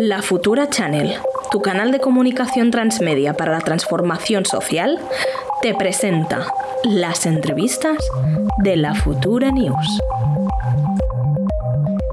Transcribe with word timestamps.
La 0.00 0.22
Futura 0.22 0.70
Channel, 0.70 1.16
tu 1.50 1.60
canal 1.60 1.90
de 1.90 1.98
comunicación 1.98 2.70
transmedia 2.70 3.34
para 3.34 3.50
la 3.50 3.58
transformación 3.58 4.44
social, 4.46 4.96
te 5.60 5.74
presenta 5.74 6.46
las 6.84 7.26
entrevistas 7.26 7.96
de 8.58 8.76
la 8.76 8.94
Futura 8.94 9.50
News. 9.50 10.00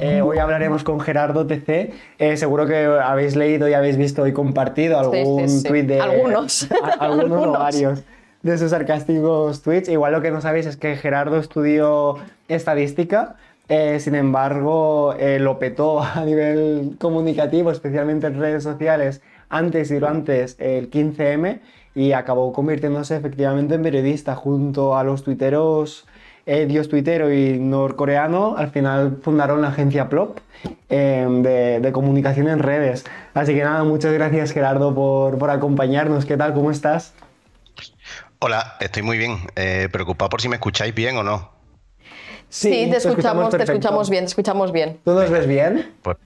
Eh, 0.02 0.22
hoy 0.24 0.40
hablaremos 0.40 0.84
con 0.84 1.00
Gerardo 1.00 1.46
TC. 1.46 1.94
Eh, 2.18 2.38
seguro 2.38 2.66
que 2.66 2.86
habéis 2.86 3.36
leído 3.36 3.70
y 3.70 3.74
habéis 3.74 3.98
visto 3.98 4.26
y 4.26 4.34
compartido 4.34 4.98
algún 5.00 5.48
sí, 5.48 5.60
sí. 5.60 5.68
tweet 5.68 5.84
de. 5.84 6.02
Algunos. 6.02 6.68
a- 6.84 7.06
algunos 7.06 7.32
o 7.34 7.36
Algunos. 7.44 7.60
varios 7.60 8.02
de 8.42 8.58
sus 8.58 8.72
sarcásticos 8.72 9.62
tweets. 9.62 9.90
Igual 9.90 10.12
lo 10.14 10.24
que 10.24 10.32
no 10.32 10.42
sabéis 10.42 10.66
es 10.66 10.76
que 10.76 10.96
Gerardo 10.96 11.38
estudió 11.38 12.16
estadística. 12.48 13.36
Eh, 13.68 14.00
sin 14.00 14.16
embargo, 14.16 15.16
eh, 15.18 15.40
lo 15.40 15.58
petó 15.58 16.02
a 16.04 16.24
nivel 16.24 16.96
comunicativo, 17.00 17.72
especialmente 17.72 18.28
en 18.28 18.40
redes 18.40 18.64
sociales, 18.64 19.22
antes 19.50 19.92
y 19.92 20.04
antes 20.04 20.56
el 20.60 20.90
15M 20.90 21.60
y 21.94 22.12
acabó 22.12 22.52
convirtiéndose 22.52 23.16
efectivamente 23.16 23.76
en 23.76 23.84
periodista 23.84 24.36
junto 24.36 24.98
a 24.98 25.04
los 25.04 25.24
tuiteros 25.24 26.06
eh, 26.48 26.68
Dios 26.68 26.90
Tuitero 26.90 27.34
y 27.34 27.58
norcoreano, 27.58 28.56
al 28.56 28.70
final 28.70 29.18
fundaron 29.24 29.64
la 29.64 29.70
agencia 29.70 30.10
Plop 30.10 30.38
eh, 30.90 31.80
de, 31.82 31.92
comunicación 31.92 32.48
en 32.50 32.60
redes. 32.60 33.04
Así 33.34 33.56
que 33.56 33.64
nada, 33.64 33.84
muchas 33.84 34.14
gracias 34.14 34.52
Gerardo 34.52 34.94
por, 34.94 35.40
por 35.40 35.50
acompañarnos. 35.50 36.26
¿Qué 36.26 36.38
tal? 36.38 36.54
¿Cómo 36.54 36.70
estás? 36.70 37.16
Hola, 38.38 38.76
estoy 38.80 39.02
muy 39.02 39.18
bien. 39.18 39.38
Preocupado 39.92 40.30
por 40.30 40.42
si 40.42 40.50
me 40.50 40.58
escucháis 40.58 40.94
bien 40.94 41.18
o 41.18 41.24
no. 41.24 41.55
Sí, 42.56 42.88
te 42.90 42.98
escuchamos, 42.98 43.46
te 43.50 43.58
perfecto. 43.58 43.74
escuchamos 43.74 44.10
bien, 44.10 44.24
te 44.24 44.30
escuchamos 44.30 44.72
bien. 44.72 45.00
¿Tú 45.04 45.12
nos 45.12 45.30
ves 45.30 45.46
bien? 45.48 45.94
Pues 46.02 46.18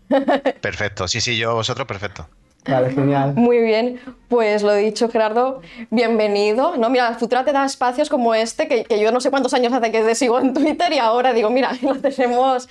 perfecto. 0.62 1.08
Sí, 1.08 1.22
sí, 1.22 1.38
yo 1.38 1.56
vosotros 1.56 1.88
perfecto. 1.88 2.28
Vale, 2.68 2.92
genial. 2.92 3.34
Muy 3.36 3.58
bien, 3.62 4.00
pues 4.28 4.62
lo 4.62 4.74
dicho, 4.76 5.10
Gerardo, 5.10 5.62
bienvenido. 5.90 6.76
No, 6.78 6.90
mira, 6.90 7.16
Futura 7.16 7.44
te 7.46 7.52
da 7.52 7.66
espacios 7.66 8.10
como 8.10 8.36
este, 8.36 8.68
que, 8.68 8.84
que 8.84 9.00
yo 9.00 9.12
no 9.12 9.22
sé 9.22 9.32
cuántos 9.32 9.54
años 9.56 9.74
hace 9.74 9.92
que 9.92 10.02
te 10.04 10.14
sigo 10.14 10.40
en 10.40 10.54
Twitter 10.54 10.92
y 10.94 11.00
ahora 11.00 11.34
digo, 11.34 11.50
mira, 11.50 11.72
lo 11.82 11.96
tenemos 11.96 12.68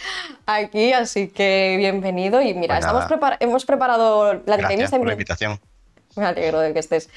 aquí, 0.46 0.92
así 0.92 1.28
que 1.28 1.74
bienvenido. 1.78 2.40
Y 2.40 2.54
mira, 2.54 2.76
Pues 2.76 2.86
estamos 2.86 3.06
prepar- 3.06 3.38
hemos 3.40 3.64
preparado 3.64 4.34
la 4.34 4.40
Gracias 4.56 4.70
entrevista. 4.70 4.98
por 4.98 5.06
la 5.06 5.12
invitación. 5.14 5.58
Me 6.16 6.26
alegro 6.26 6.60
de 6.60 6.72
que 6.72 6.78
estés. 6.78 7.08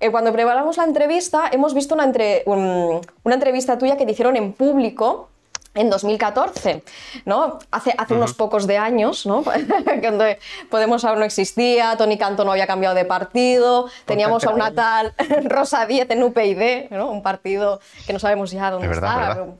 Eh, 0.00 0.10
cuando 0.10 0.32
preparamos 0.32 0.76
la 0.76 0.84
entrevista, 0.84 1.48
hemos 1.52 1.72
visto 1.72 1.94
una, 1.94 2.04
entre- 2.04 2.42
un- 2.46 3.00
una 3.22 3.34
entrevista 3.34 3.78
tuya 3.78 3.96
que 3.96 4.04
te 4.04 4.12
hicieron 4.12 4.36
en 4.36 4.52
público 4.52 5.30
en 5.74 5.90
2014, 5.90 6.82
¿no? 7.24 7.58
Hace, 7.70 7.94
hace 7.96 8.14
unos 8.14 8.34
pocos 8.34 8.66
de 8.66 8.78
años, 8.78 9.26
¿no? 9.26 9.44
Cuando 10.00 10.24
Podemos 10.70 11.04
aún 11.04 11.20
no 11.20 11.24
existía, 11.24 11.96
Tony 11.96 12.18
Canto 12.18 12.44
no 12.44 12.52
había 12.52 12.66
cambiado 12.66 12.94
de 12.94 13.04
partido, 13.04 13.88
teníamos 14.04 14.44
a 14.44 14.50
una 14.50 14.72
tal 14.74 15.14
Rosa 15.44 15.86
Díez 15.86 16.10
en 16.10 16.22
UPyD, 16.22 16.90
¿no? 16.90 17.10
Un 17.10 17.22
partido 17.22 17.80
que 18.06 18.12
no 18.12 18.18
sabemos 18.18 18.50
ya 18.50 18.70
dónde 18.70 18.86
Es 18.86 18.90
verdad, 18.90 19.20
está. 19.22 19.28
verdad. 19.34 19.54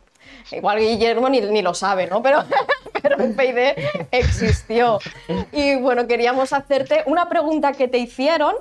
Igual 0.51 0.79
Guillermo 0.79 1.29
ni, 1.29 1.41
ni 1.41 1.62
lo 1.62 1.75
sabe, 1.75 2.06
¿no? 2.06 2.23
Pero, 2.23 2.42
pero 3.03 3.17
UPyD 3.25 4.09
existió. 4.11 4.98
Y 5.53 5.77
bueno, 5.77 6.06
queríamos 6.06 6.53
hacerte 6.53 7.03
una 7.06 7.29
pregunta 7.29 7.73
que 7.73 7.86
te 7.89 7.98
hicieron, 7.98 8.55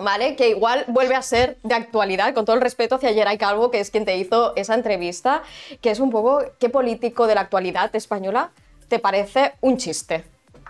¿vale? 0.00 0.36
Que 0.36 0.48
igual 0.50 0.84
vuelve 0.88 1.14
a 1.14 1.22
ser 1.22 1.56
de 1.62 1.74
actualidad, 1.74 2.34
con 2.34 2.44
todo 2.44 2.56
el 2.56 2.62
respeto 2.62 2.96
hacia 2.96 3.12
Geray 3.12 3.38
Calvo, 3.38 3.70
que 3.70 3.80
es 3.80 3.90
quien 3.90 4.04
te 4.04 4.16
hizo 4.16 4.54
esa 4.56 4.74
entrevista, 4.74 5.42
que 5.80 5.90
es 5.90 6.00
un 6.00 6.10
poco, 6.10 6.42
¿qué 6.58 6.68
político 6.68 7.26
de 7.26 7.34
la 7.34 7.42
actualidad 7.42 7.94
española 7.94 8.50
te 8.88 8.98
parece 8.98 9.52
un 9.60 9.76
chiste? 9.76 10.24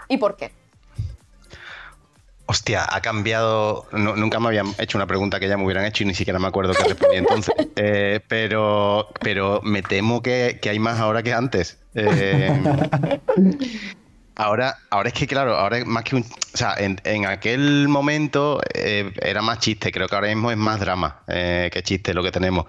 ¿Y 0.08 0.16
por 0.18 0.36
qué? 0.36 0.50
Hostia, 2.46 2.84
ha 2.90 3.00
cambiado. 3.00 3.86
nu- 3.92 4.16
nunca 4.16 4.40
me 4.40 4.48
habían 4.48 4.66
hecho 4.78 4.98
una 4.98 5.06
pregunta 5.06 5.38
que 5.38 5.46
ya 5.48 5.56
me 5.56 5.64
hubieran 5.64 5.84
hecho 5.84 6.02
y 6.02 6.06
ni 6.06 6.14
siquiera 6.14 6.40
me 6.40 6.48
acuerdo 6.48 6.72
qué 6.74 6.82
respondí 6.84 7.16
entonces. 7.16 7.54
Eh, 7.82 8.20
pero, 8.28 9.08
pero 9.22 9.60
me 9.62 9.80
temo 9.82 10.20
que, 10.20 10.58
que 10.60 10.68
hay 10.68 10.78
más 10.78 10.98
ahora 11.00 11.22
que 11.22 11.32
antes. 11.32 11.78
Eh, 11.94 12.52
ahora, 14.42 14.78
ahora 14.90 15.08
es 15.08 15.14
que, 15.14 15.26
claro, 15.26 15.56
ahora 15.56 15.78
es 15.78 15.86
más 15.86 16.04
que 16.04 16.16
un. 16.16 16.22
O 16.22 16.56
sea, 16.56 16.74
en, 16.78 17.00
en 17.04 17.26
aquel 17.26 17.88
momento 17.88 18.60
eh, 18.74 19.12
era 19.22 19.42
más 19.42 19.58
chiste. 19.60 19.92
Creo 19.92 20.08
que 20.08 20.14
ahora 20.14 20.28
mismo 20.28 20.50
es 20.50 20.56
más 20.56 20.80
drama 20.80 21.22
eh, 21.28 21.70
que 21.72 21.82
chiste 21.82 22.14
lo 22.14 22.22
que 22.22 22.32
tenemos. 22.32 22.66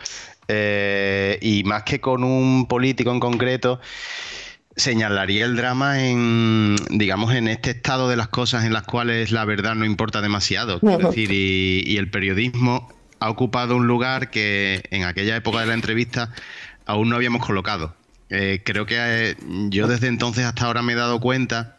Eh, 0.47 1.39
y 1.41 1.63
más 1.63 1.83
que 1.83 1.99
con 1.99 2.23
un 2.23 2.67
político 2.67 3.11
en 3.11 3.19
concreto. 3.19 3.79
señalaría 4.75 5.45
el 5.45 5.55
drama 5.55 6.03
en, 6.03 6.75
digamos, 6.89 7.33
en 7.33 7.47
este 7.47 7.71
estado 7.71 8.09
de 8.09 8.15
las 8.15 8.29
cosas 8.29 8.63
en 8.65 8.73
las 8.73 8.83
cuales 8.83 9.31
la 9.31 9.45
verdad 9.45 9.75
no 9.75 9.85
importa 9.85 10.21
demasiado. 10.21 10.79
Quiero 10.79 11.09
decir, 11.09 11.31
y, 11.31 11.83
y 11.85 11.97
el 11.97 12.09
periodismo 12.09 12.91
ha 13.19 13.29
ocupado 13.29 13.75
un 13.75 13.87
lugar 13.87 14.29
que 14.29 14.81
en 14.91 15.03
aquella 15.03 15.35
época 15.35 15.59
de 15.59 15.67
la 15.67 15.73
entrevista 15.73 16.31
aún 16.85 17.09
no 17.09 17.15
habíamos 17.15 17.45
colocado. 17.45 17.95
Eh, 18.33 18.61
creo 18.63 18.85
que 18.85 18.95
eh, 18.97 19.35
yo 19.69 19.87
desde 19.87 20.07
entonces 20.07 20.45
hasta 20.45 20.65
ahora 20.65 20.81
me 20.81 20.93
he 20.93 20.95
dado 20.95 21.19
cuenta 21.19 21.77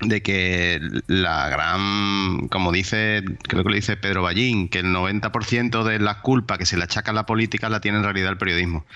de 0.00 0.22
que 0.22 0.80
la 1.08 1.50
gran, 1.50 2.48
como 2.48 2.72
dice, 2.72 3.22
creo 3.42 3.62
que 3.62 3.68
lo 3.68 3.74
dice 3.74 3.98
Pedro 3.98 4.22
Ballín, 4.22 4.70
que 4.70 4.78
el 4.78 4.86
90% 4.86 5.84
de 5.84 5.98
la 5.98 6.22
culpa 6.22 6.56
que 6.56 6.64
se 6.64 6.78
le 6.78 6.84
achaca 6.84 7.10
a 7.10 7.14
la 7.14 7.26
política 7.26 7.68
la 7.68 7.80
tiene 7.80 7.98
en 7.98 8.04
realidad 8.04 8.30
el 8.30 8.38
periodismo. 8.38 8.86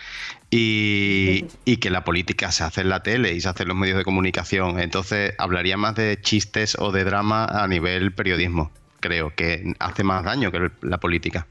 Y, 0.50 1.44
y 1.66 1.76
que 1.76 1.90
la 1.90 2.04
política 2.04 2.50
se 2.52 2.64
hace 2.64 2.80
en 2.80 2.88
la 2.88 3.02
tele 3.02 3.34
y 3.34 3.40
se 3.42 3.50
hace 3.50 3.64
en 3.64 3.68
los 3.68 3.76
medios 3.76 3.98
de 3.98 4.04
comunicación. 4.04 4.80
Entonces 4.80 5.34
hablaría 5.36 5.76
más 5.76 5.94
de 5.94 6.18
chistes 6.22 6.74
o 6.78 6.90
de 6.90 7.04
drama 7.04 7.44
a 7.44 7.68
nivel 7.68 8.12
periodismo. 8.12 8.70
Creo 9.00 9.34
que 9.34 9.74
hace 9.78 10.04
más 10.04 10.24
daño 10.24 10.50
que 10.50 10.70
la 10.80 10.98
política. 10.98 11.46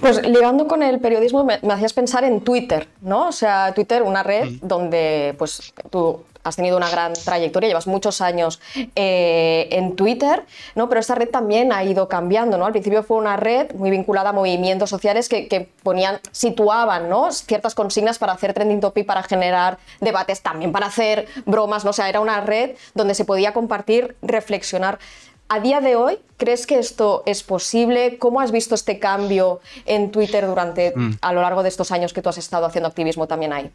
Pues 0.00 0.22
ligando 0.26 0.68
con 0.68 0.82
el 0.82 1.00
periodismo 1.00 1.44
me, 1.44 1.58
me 1.62 1.72
hacías 1.72 1.92
pensar 1.92 2.24
en 2.24 2.40
Twitter, 2.42 2.88
¿no? 3.00 3.28
O 3.28 3.32
sea, 3.32 3.72
Twitter, 3.74 4.02
una 4.02 4.22
red 4.22 4.48
donde 4.62 5.34
pues 5.38 5.72
tú 5.90 6.24
has 6.46 6.56
tenido 6.56 6.76
una 6.76 6.88
gran 6.88 7.12
trayectoria, 7.12 7.68
llevas 7.68 7.86
muchos 7.86 8.20
años 8.20 8.60
eh, 8.94 9.68
en 9.72 9.96
Twitter, 9.96 10.44
¿no? 10.74 10.88
Pero 10.88 11.00
esta 11.00 11.14
red 11.14 11.28
también 11.28 11.72
ha 11.72 11.82
ido 11.84 12.08
cambiando, 12.08 12.56
¿no? 12.56 12.66
Al 12.66 12.72
principio 12.72 13.02
fue 13.02 13.16
una 13.16 13.36
red 13.36 13.74
muy 13.74 13.90
vinculada 13.90 14.30
a 14.30 14.32
movimientos 14.32 14.88
sociales 14.88 15.28
que, 15.28 15.48
que 15.48 15.68
ponían, 15.82 16.20
situaban, 16.30 17.08
¿no? 17.08 17.32
Ciertas 17.32 17.74
consignas 17.74 18.18
para 18.18 18.32
hacer 18.32 18.54
trending 18.54 18.80
topic, 18.80 19.06
para 19.06 19.22
generar 19.22 19.78
debates, 20.00 20.40
también 20.42 20.72
para 20.72 20.86
hacer 20.86 21.26
bromas, 21.44 21.84
¿no? 21.84 21.90
O 21.90 21.94
sea, 21.94 22.08
era 22.08 22.20
una 22.20 22.40
red 22.40 22.76
donde 22.94 23.14
se 23.14 23.24
podía 23.24 23.52
compartir, 23.52 24.16
reflexionar. 24.22 24.98
A 25.48 25.60
día 25.60 25.80
de 25.80 25.94
hoy, 25.94 26.18
¿crees 26.38 26.66
que 26.66 26.78
esto 26.78 27.22
es 27.24 27.44
posible? 27.44 28.18
¿Cómo 28.18 28.40
has 28.40 28.50
visto 28.50 28.74
este 28.74 28.98
cambio 28.98 29.60
en 29.84 30.10
Twitter 30.10 30.46
durante 30.46 30.92
a 31.20 31.32
lo 31.32 31.40
largo 31.42 31.62
de 31.62 31.68
estos 31.68 31.92
años 31.92 32.12
que 32.12 32.20
tú 32.20 32.28
has 32.28 32.38
estado 32.38 32.66
haciendo 32.66 32.88
activismo 32.88 33.28
también 33.28 33.52
ahí? 33.52 33.70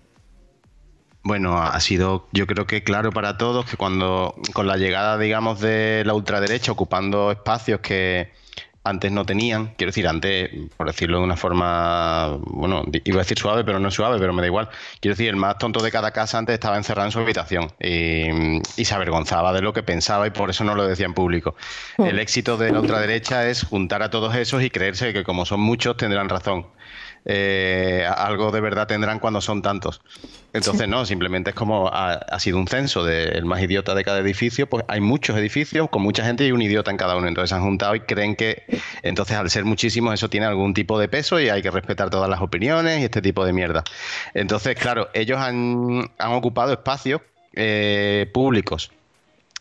Bueno, 1.23 1.57
ha 1.61 1.79
sido 1.79 2.27
yo 2.31 2.47
creo 2.47 2.65
que 2.65 2.83
claro 2.83 3.11
para 3.11 3.37
todos 3.37 3.65
que 3.65 3.77
cuando 3.77 4.35
con 4.53 4.67
la 4.67 4.75
llegada, 4.75 5.17
digamos, 5.17 5.61
de 5.61 6.03
la 6.05 6.13
ultraderecha 6.13 6.71
ocupando 6.71 7.31
espacios 7.31 7.79
que 7.79 8.31
antes 8.83 9.11
no 9.11 9.25
tenían, 9.25 9.73
quiero 9.77 9.89
decir, 9.89 10.07
antes, 10.07 10.49
por 10.75 10.87
decirlo 10.87 11.19
de 11.19 11.23
una 11.23 11.37
forma, 11.37 12.37
bueno, 12.41 12.83
iba 13.03 13.17
a 13.17 13.23
decir 13.23 13.37
suave, 13.37 13.63
pero 13.63 13.79
no 13.79 13.89
es 13.89 13.93
suave, 13.93 14.17
pero 14.17 14.33
me 14.33 14.41
da 14.41 14.47
igual. 14.47 14.69
Quiero 14.99 15.13
decir, 15.13 15.29
el 15.29 15.35
más 15.35 15.57
tonto 15.59 15.83
de 15.83 15.91
cada 15.91 16.11
casa 16.11 16.39
antes 16.39 16.53
estaba 16.55 16.77
encerrado 16.77 17.07
en 17.07 17.11
su 17.11 17.19
habitación 17.19 17.71
y, 17.79 18.59
y 18.77 18.85
se 18.85 18.93
avergonzaba 18.95 19.53
de 19.53 19.61
lo 19.61 19.73
que 19.73 19.83
pensaba 19.83 20.25
y 20.25 20.31
por 20.31 20.49
eso 20.49 20.63
no 20.63 20.73
lo 20.73 20.87
decía 20.87 21.05
en 21.05 21.13
público. 21.13 21.55
El 21.99 22.17
éxito 22.17 22.57
de 22.57 22.71
la 22.71 22.79
ultraderecha 22.79 23.47
es 23.47 23.63
juntar 23.63 24.01
a 24.01 24.09
todos 24.09 24.35
esos 24.35 24.63
y 24.63 24.71
creerse 24.71 25.13
que 25.13 25.23
como 25.23 25.45
son 25.45 25.59
muchos 25.59 25.97
tendrán 25.97 26.29
razón. 26.29 26.65
Eh, 27.25 28.05
algo 28.17 28.51
de 28.51 28.61
verdad 28.61 28.87
tendrán 28.87 29.19
cuando 29.19 29.41
son 29.41 29.61
tantos. 29.61 30.01
Entonces, 30.53 30.87
no, 30.87 31.05
simplemente 31.05 31.51
es 31.51 31.55
como 31.55 31.87
ha, 31.87 32.13
ha 32.13 32.39
sido 32.39 32.57
un 32.57 32.67
censo 32.67 33.03
del 33.03 33.45
más 33.45 33.61
idiota 33.61 33.95
de 33.95 34.03
cada 34.03 34.19
edificio, 34.19 34.67
pues 34.67 34.83
hay 34.87 34.99
muchos 34.99 35.37
edificios 35.37 35.89
con 35.89 36.01
mucha 36.01 36.25
gente 36.25 36.45
y 36.45 36.51
un 36.51 36.61
idiota 36.61 36.91
en 36.91 36.97
cada 36.97 37.15
uno. 37.15 37.27
Entonces 37.27 37.49
se 37.49 37.55
han 37.55 37.61
juntado 37.61 37.95
y 37.95 38.01
creen 38.01 38.35
que, 38.35 38.63
entonces 39.03 39.37
al 39.37 39.49
ser 39.49 39.65
muchísimos, 39.65 40.13
eso 40.13 40.29
tiene 40.29 40.47
algún 40.47 40.73
tipo 40.73 40.99
de 40.99 41.07
peso 41.07 41.39
y 41.39 41.49
hay 41.49 41.61
que 41.61 41.71
respetar 41.71 42.09
todas 42.09 42.29
las 42.29 42.41
opiniones 42.41 42.99
y 42.99 43.03
este 43.05 43.21
tipo 43.21 43.45
de 43.45 43.53
mierda. 43.53 43.83
Entonces, 44.33 44.75
claro, 44.75 45.09
ellos 45.13 45.39
han, 45.39 46.11
han 46.17 46.31
ocupado 46.33 46.73
espacios 46.73 47.21
eh, 47.53 48.29
públicos 48.33 48.91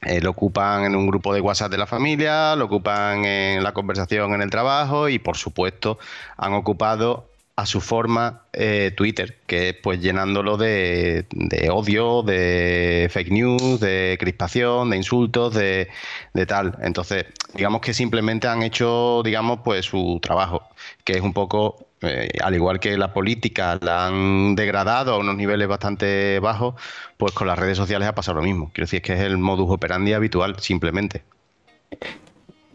eh, 0.02 0.22
lo 0.22 0.30
ocupan 0.30 0.84
en 0.84 0.96
un 0.96 1.06
grupo 1.06 1.34
de 1.34 1.42
WhatsApp 1.42 1.70
de 1.70 1.76
la 1.76 1.86
familia, 1.86 2.56
lo 2.56 2.64
ocupan 2.66 3.24
en 3.26 3.62
la 3.62 3.72
conversación 3.72 4.32
en 4.32 4.40
el 4.40 4.48
trabajo 4.48 5.10
y 5.10 5.18
por 5.18 5.36
supuesto 5.36 5.98
han 6.38 6.54
ocupado 6.54 7.29
a 7.56 7.66
su 7.66 7.80
forma 7.80 8.44
eh, 8.52 8.92
Twitter, 8.96 9.38
que 9.46 9.70
es 9.70 9.74
pues 9.74 10.00
llenándolo 10.00 10.56
de, 10.56 11.26
de 11.30 11.70
odio, 11.70 12.22
de 12.22 13.08
fake 13.10 13.30
news, 13.30 13.80
de 13.80 14.16
crispación, 14.18 14.90
de 14.90 14.96
insultos, 14.96 15.54
de, 15.54 15.88
tal. 16.46 16.76
Entonces, 16.80 17.26
digamos 17.54 17.82
que 17.82 17.92
simplemente 17.92 18.48
han 18.48 18.62
hecho, 18.62 19.22
digamos, 19.24 19.60
pues 19.62 19.84
su 19.86 20.18
trabajo, 20.22 20.62
que 21.04 21.14
es 21.14 21.20
un 21.20 21.34
poco 21.34 21.86
eh, 22.00 22.30
al 22.42 22.54
igual 22.54 22.80
que 22.80 22.96
la 22.96 23.12
política 23.12 23.78
la 23.82 24.06
han 24.06 24.54
degradado 24.54 25.14
a 25.14 25.18
unos 25.18 25.36
niveles 25.36 25.68
bastante 25.68 26.38
bajos, 26.40 26.74
pues 27.18 27.32
con 27.32 27.46
las 27.46 27.58
redes 27.58 27.76
sociales 27.76 28.08
ha 28.08 28.14
pasado 28.14 28.38
lo 28.38 28.44
mismo. 28.44 28.70
Quiero 28.72 28.86
decir, 28.86 29.02
que 29.02 29.12
es 29.12 29.20
el 29.20 29.36
modus 29.36 29.70
operandi 29.70 30.14
habitual, 30.14 30.58
simplemente. 30.60 31.22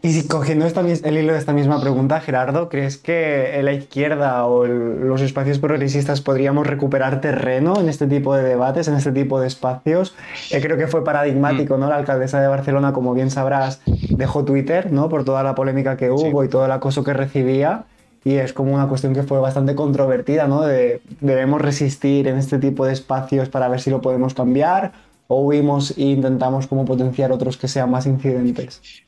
Y 0.06 0.12
si 0.12 0.28
cogiendo 0.28 0.66
esta, 0.66 0.82
el 0.82 1.18
hilo 1.18 1.32
de 1.32 1.38
esta 1.40 1.52
misma 1.52 1.80
pregunta, 1.80 2.20
Gerardo, 2.20 2.68
¿crees 2.68 2.96
que 2.96 3.58
la 3.64 3.72
izquierda 3.72 4.46
o 4.46 4.64
los 4.64 5.20
espacios 5.20 5.58
progresistas 5.58 6.20
podríamos 6.20 6.64
recuperar 6.64 7.20
terreno 7.20 7.80
en 7.80 7.88
este 7.88 8.06
tipo 8.06 8.32
de 8.36 8.44
debates, 8.44 8.86
en 8.86 8.94
este 8.94 9.10
tipo 9.10 9.40
de 9.40 9.48
espacios? 9.48 10.14
Eh, 10.52 10.60
creo 10.60 10.76
que 10.76 10.86
fue 10.86 11.02
paradigmático, 11.02 11.76
mm. 11.76 11.80
¿no? 11.80 11.88
La 11.88 11.96
alcaldesa 11.96 12.40
de 12.40 12.46
Barcelona, 12.46 12.92
como 12.92 13.14
bien 13.14 13.32
sabrás, 13.32 13.80
dejó 14.10 14.44
Twitter, 14.44 14.92
¿no? 14.92 15.08
Por 15.08 15.24
toda 15.24 15.42
la 15.42 15.56
polémica 15.56 15.96
que 15.96 16.08
hubo 16.12 16.44
y 16.44 16.48
todo 16.48 16.66
el 16.66 16.70
acoso 16.70 17.02
que 17.02 17.12
recibía. 17.12 17.86
Y 18.22 18.34
es 18.34 18.52
como 18.52 18.74
una 18.74 18.86
cuestión 18.86 19.12
que 19.12 19.24
fue 19.24 19.40
bastante 19.40 19.74
controvertida, 19.74 20.46
¿no? 20.46 20.62
De, 20.62 21.02
debemos 21.20 21.60
resistir 21.60 22.28
en 22.28 22.36
este 22.36 22.60
tipo 22.60 22.86
de 22.86 22.92
espacios 22.92 23.48
para 23.48 23.66
ver 23.66 23.80
si 23.80 23.90
lo 23.90 24.00
podemos 24.00 24.34
cambiar 24.34 24.92
o 25.26 25.40
huimos 25.40 25.98
e 25.98 26.02
intentamos 26.02 26.68
como 26.68 26.84
potenciar 26.84 27.32
otros 27.32 27.56
que 27.56 27.66
sean 27.66 27.90
más 27.90 28.06
incidentes. 28.06 29.04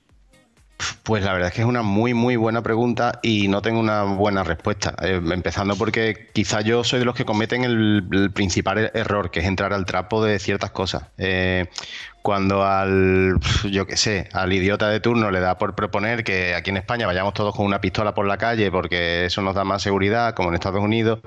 Pues 1.03 1.25
la 1.25 1.33
verdad 1.33 1.49
es 1.49 1.55
que 1.55 1.63
es 1.63 1.67
una 1.67 1.83
muy, 1.83 2.15
muy 2.15 2.37
buena 2.37 2.63
pregunta 2.63 3.19
y 3.23 3.49
no 3.49 3.63
tengo 3.63 3.81
una 3.81 4.05
buena 4.05 4.45
respuesta. 4.45 4.95
Eh, 5.03 5.21
empezando 5.33 5.77
porque 5.77 6.29
quizá 6.33 6.61
yo 6.61 6.85
soy 6.85 7.01
de 7.01 7.05
los 7.05 7.15
que 7.15 7.25
cometen 7.25 7.65
el, 7.65 8.31
principal 8.33 8.79
er-, 8.79 8.91
error, 8.95 9.31
que 9.31 9.41
es 9.41 9.47
entrar 9.47 9.73
al 9.73 9.87
trapo 9.87 10.23
de 10.23 10.39
ciertas 10.39 10.71
cosas. 10.71 11.05
Eh, 11.19 11.67
cuando 12.23 12.65
al, 12.65 13.41
yo 13.71 13.87
qué 13.87 13.97
sé, 13.97 14.29
al 14.33 14.53
idiota 14.53 14.89
de 14.89 15.01
turno 15.01 15.31
le 15.31 15.41
da 15.41 15.59
por 15.59 15.75
proponer 15.75 16.25
que 16.25 16.55
aquí 16.55 16.71
en 16.71 16.77
España 16.77 17.07
vayamos 17.07 17.35
todos 17.35 17.57
con 17.57 17.67
una 17.67 17.81
pistola 17.81 18.15
por 18.15 18.27
la 18.27 18.37
calle 18.39 18.71
porque 18.71 19.25
eso 19.25 19.43
nos 19.43 19.55
da 19.55 19.65
más 19.65 19.83
seguridad, 19.83 20.35
como 20.35 20.51
en 20.51 20.55
Estados 20.55 20.83
Unidos, 20.83 21.21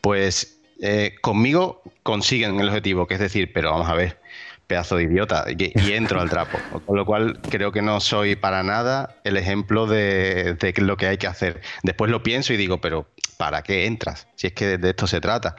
pues 0.00 0.58
eh, 0.80 1.14
conmigo 1.20 1.82
consiguen 2.02 2.58
el 2.58 2.68
objetivo, 2.68 3.06
que 3.06 3.14
es 3.14 3.20
decir, 3.20 3.52
pero 3.52 3.70
vamos 3.70 3.88
a 3.88 3.94
ver 3.94 4.18
pedazo 4.66 4.96
de 4.96 5.04
idiota, 5.04 5.44
y, 5.48 5.92
entro 5.92 6.20
al 6.20 6.30
trapo. 6.30 6.58
Con 6.86 6.96
lo 6.96 7.04
cual 7.04 7.40
creo 7.50 7.72
que 7.72 7.82
no 7.82 8.00
soy 8.00 8.36
para 8.36 8.62
nada 8.62 9.16
el 9.24 9.36
ejemplo 9.36 9.86
de, 9.86 10.56
lo 10.76 10.96
que 10.96 11.06
hay 11.06 11.18
que 11.18 11.26
hacer. 11.26 11.60
Después 11.82 12.10
lo 12.10 12.22
pienso 12.22 12.52
y 12.52 12.56
digo, 12.56 12.80
pero 12.80 13.08
¿para 13.36 13.62
qué 13.62 13.86
entras? 13.86 14.26
Si 14.34 14.48
es 14.48 14.52
que 14.52 14.78
de 14.78 14.90
esto 14.90 15.06
se 15.06 15.20
trata. 15.20 15.56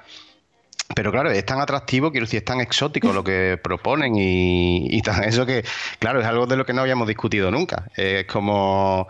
Pero 0.95 1.11
claro, 1.11 1.29
es 1.31 1.45
tan 1.45 1.59
atractivo, 1.59 2.11
quiero 2.11 2.25
decir, 2.25 2.39
es 2.39 2.45
tan 2.45 2.61
exótico 2.61 3.11
lo 3.11 3.23
que 3.23 3.59
proponen 3.63 4.15
y, 4.15 4.87
y 4.89 5.01
tan 5.01 5.23
eso 5.23 5.45
que, 5.45 5.63
claro, 5.99 6.21
es 6.21 6.25
algo 6.25 6.45
de 6.45 6.55
lo 6.55 6.65
que 6.65 6.73
no 6.73 6.81
habíamos 6.81 7.07
discutido 7.07 7.51
nunca. 7.51 7.89
Es 7.95 8.25
como 8.25 9.07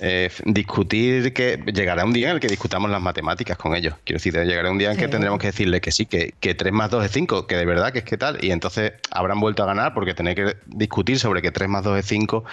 eh, 0.00 0.30
discutir 0.44 1.32
que 1.32 1.62
llegará 1.72 2.04
un 2.04 2.12
día 2.12 2.28
en 2.28 2.34
el 2.34 2.40
que 2.40 2.48
discutamos 2.48 2.90
las 2.90 3.00
matemáticas 3.02 3.56
con 3.58 3.74
ellos. 3.74 3.94
Quiero 4.04 4.18
decir, 4.18 4.34
llegará 4.34 4.70
un 4.70 4.78
día 4.78 4.92
en 4.92 4.96
que 4.96 5.08
tendremos 5.08 5.38
que 5.38 5.48
decirle 5.48 5.80
que 5.80 5.90
sí, 5.90 6.06
que, 6.06 6.34
que 6.38 6.54
3 6.54 6.72
más 6.72 6.90
2 6.90 7.04
es 7.04 7.10
5, 7.12 7.46
que 7.46 7.56
de 7.56 7.64
verdad 7.64 7.92
que 7.92 8.00
es 8.00 8.04
que 8.04 8.16
tal, 8.16 8.42
y 8.42 8.50
entonces 8.50 8.92
habrán 9.10 9.40
vuelto 9.40 9.62
a 9.62 9.66
ganar 9.66 9.94
porque 9.94 10.14
tener 10.14 10.34
que 10.34 10.56
discutir 10.66 11.18
sobre 11.18 11.42
que 11.42 11.50
3 11.50 11.68
más 11.68 11.84
2 11.84 11.98
es 11.98 12.06
5, 12.06 12.44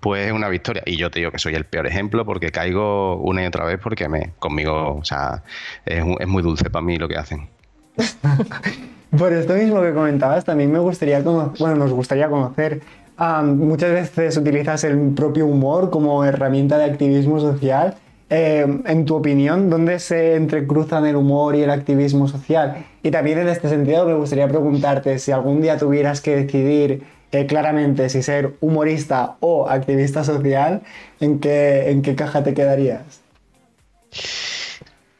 pues 0.00 0.26
es 0.26 0.32
una 0.32 0.48
victoria. 0.48 0.82
Y 0.86 0.96
yo 0.96 1.10
te 1.10 1.20
digo 1.20 1.30
que 1.30 1.38
soy 1.38 1.54
el 1.54 1.64
peor 1.64 1.86
ejemplo 1.86 2.24
porque 2.24 2.50
caigo 2.50 3.16
una 3.16 3.42
y 3.42 3.46
otra 3.46 3.64
vez 3.64 3.78
porque 3.82 4.08
me 4.08 4.32
conmigo, 4.38 4.96
o 4.96 5.04
sea, 5.04 5.42
es, 5.84 6.04
es 6.18 6.26
muy 6.26 6.42
dulce 6.42 6.70
para 6.70 6.84
mí 6.84 6.96
lo 6.96 7.08
que 7.08 7.16
hacen. 7.16 7.48
Por 9.16 9.32
esto 9.32 9.54
mismo 9.54 9.80
que 9.82 9.92
comentabas, 9.92 10.44
también 10.44 10.70
me 10.72 10.78
gustaría, 10.78 11.20
bueno, 11.20 11.76
nos 11.76 11.92
gustaría 11.92 12.28
conocer 12.28 12.80
muchas 13.18 13.92
veces 13.92 14.36
utilizas 14.36 14.84
el 14.84 15.14
propio 15.14 15.46
humor 15.46 15.90
como 15.90 16.24
herramienta 16.24 16.78
de 16.78 16.84
activismo 16.84 17.40
social. 17.40 17.96
Em, 18.28 18.82
en 18.86 19.04
tu 19.04 19.14
opinión, 19.14 19.70
¿dónde 19.70 20.00
se 20.00 20.34
entrecruzan 20.34 21.06
el 21.06 21.14
humor 21.14 21.54
y 21.54 21.62
el 21.62 21.70
activismo 21.70 22.26
social? 22.26 22.84
Y 23.02 23.10
también 23.12 23.38
en 23.38 23.48
este 23.48 23.68
sentido 23.68 24.04
me 24.04 24.14
gustaría 24.14 24.48
preguntarte 24.48 25.18
si 25.20 25.30
algún 25.30 25.62
día 25.62 25.78
tuvieras 25.78 26.20
que 26.20 26.34
decidir 26.34 27.04
eh, 27.32 27.46
claramente 27.46 28.08
si 28.08 28.22
ser 28.22 28.54
humorista 28.60 29.36
o 29.40 29.68
activista 29.68 30.24
social, 30.24 30.82
¿en 31.20 31.38
qué, 31.38 31.90
en 31.90 32.02
qué 32.02 32.16
caja 32.16 32.42
te 32.42 32.52
quedarías? 32.54 33.20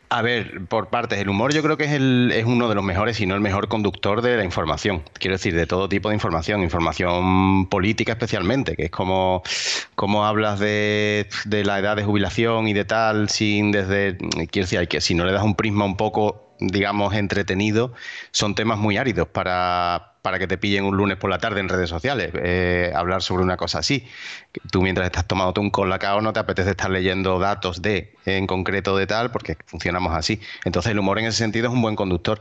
A 0.08 0.22
ver, 0.22 0.64
por 0.68 0.88
partes, 0.88 1.18
el 1.18 1.28
humor 1.28 1.52
yo 1.52 1.62
creo 1.64 1.76
que 1.76 1.84
es, 1.84 1.90
el, 1.90 2.30
es 2.32 2.44
uno 2.44 2.68
de 2.68 2.76
los 2.76 2.84
mejores, 2.84 3.16
si 3.16 3.26
no 3.26 3.34
el 3.34 3.40
mejor 3.40 3.66
conductor 3.66 4.22
de 4.22 4.36
la 4.36 4.44
información. 4.44 5.02
Quiero 5.14 5.34
decir, 5.34 5.54
de 5.56 5.66
todo 5.66 5.88
tipo 5.88 6.10
de 6.10 6.14
información, 6.14 6.62
información 6.62 7.68
política 7.68 8.12
especialmente, 8.12 8.76
que 8.76 8.84
es 8.84 8.90
como, 8.90 9.42
como 9.96 10.24
hablas 10.24 10.60
de, 10.60 11.28
de 11.44 11.64
la 11.64 11.80
edad 11.80 11.96
de 11.96 12.04
jubilación 12.04 12.68
y 12.68 12.72
de 12.72 12.84
tal, 12.84 13.28
sin 13.30 13.72
desde, 13.72 14.16
quiero 14.16 14.66
decir, 14.66 14.78
hay 14.78 14.86
que, 14.86 15.00
si 15.00 15.14
no 15.14 15.24
le 15.24 15.32
das 15.32 15.42
un 15.42 15.56
prisma 15.56 15.84
un 15.84 15.96
poco, 15.96 16.54
digamos, 16.60 17.12
entretenido, 17.14 17.92
son 18.30 18.54
temas 18.54 18.78
muy 18.78 18.98
áridos 18.98 19.26
para, 19.26 20.15
para 20.26 20.40
que 20.40 20.48
te 20.48 20.58
pillen 20.58 20.82
un 20.82 20.96
lunes 20.96 21.16
por 21.18 21.30
la 21.30 21.38
tarde 21.38 21.60
en 21.60 21.68
redes 21.68 21.88
sociales, 21.88 22.32
eh, 22.34 22.92
hablar 22.96 23.22
sobre 23.22 23.44
una 23.44 23.56
cosa 23.56 23.78
así. 23.78 24.04
Tú 24.72 24.82
mientras 24.82 25.06
estás 25.06 25.24
tomando 25.24 25.60
un 25.60 25.70
colacao 25.70 26.20
no 26.20 26.32
te 26.32 26.40
apetece 26.40 26.70
estar 26.70 26.90
leyendo 26.90 27.38
datos 27.38 27.80
de, 27.80 28.12
en 28.24 28.48
concreto 28.48 28.96
de 28.96 29.06
tal, 29.06 29.30
porque 29.30 29.56
funcionamos 29.66 30.12
así. 30.16 30.40
Entonces 30.64 30.90
el 30.90 30.98
humor 30.98 31.20
en 31.20 31.26
ese 31.26 31.38
sentido 31.38 31.68
es 31.68 31.72
un 31.72 31.80
buen 31.80 31.94
conductor. 31.94 32.40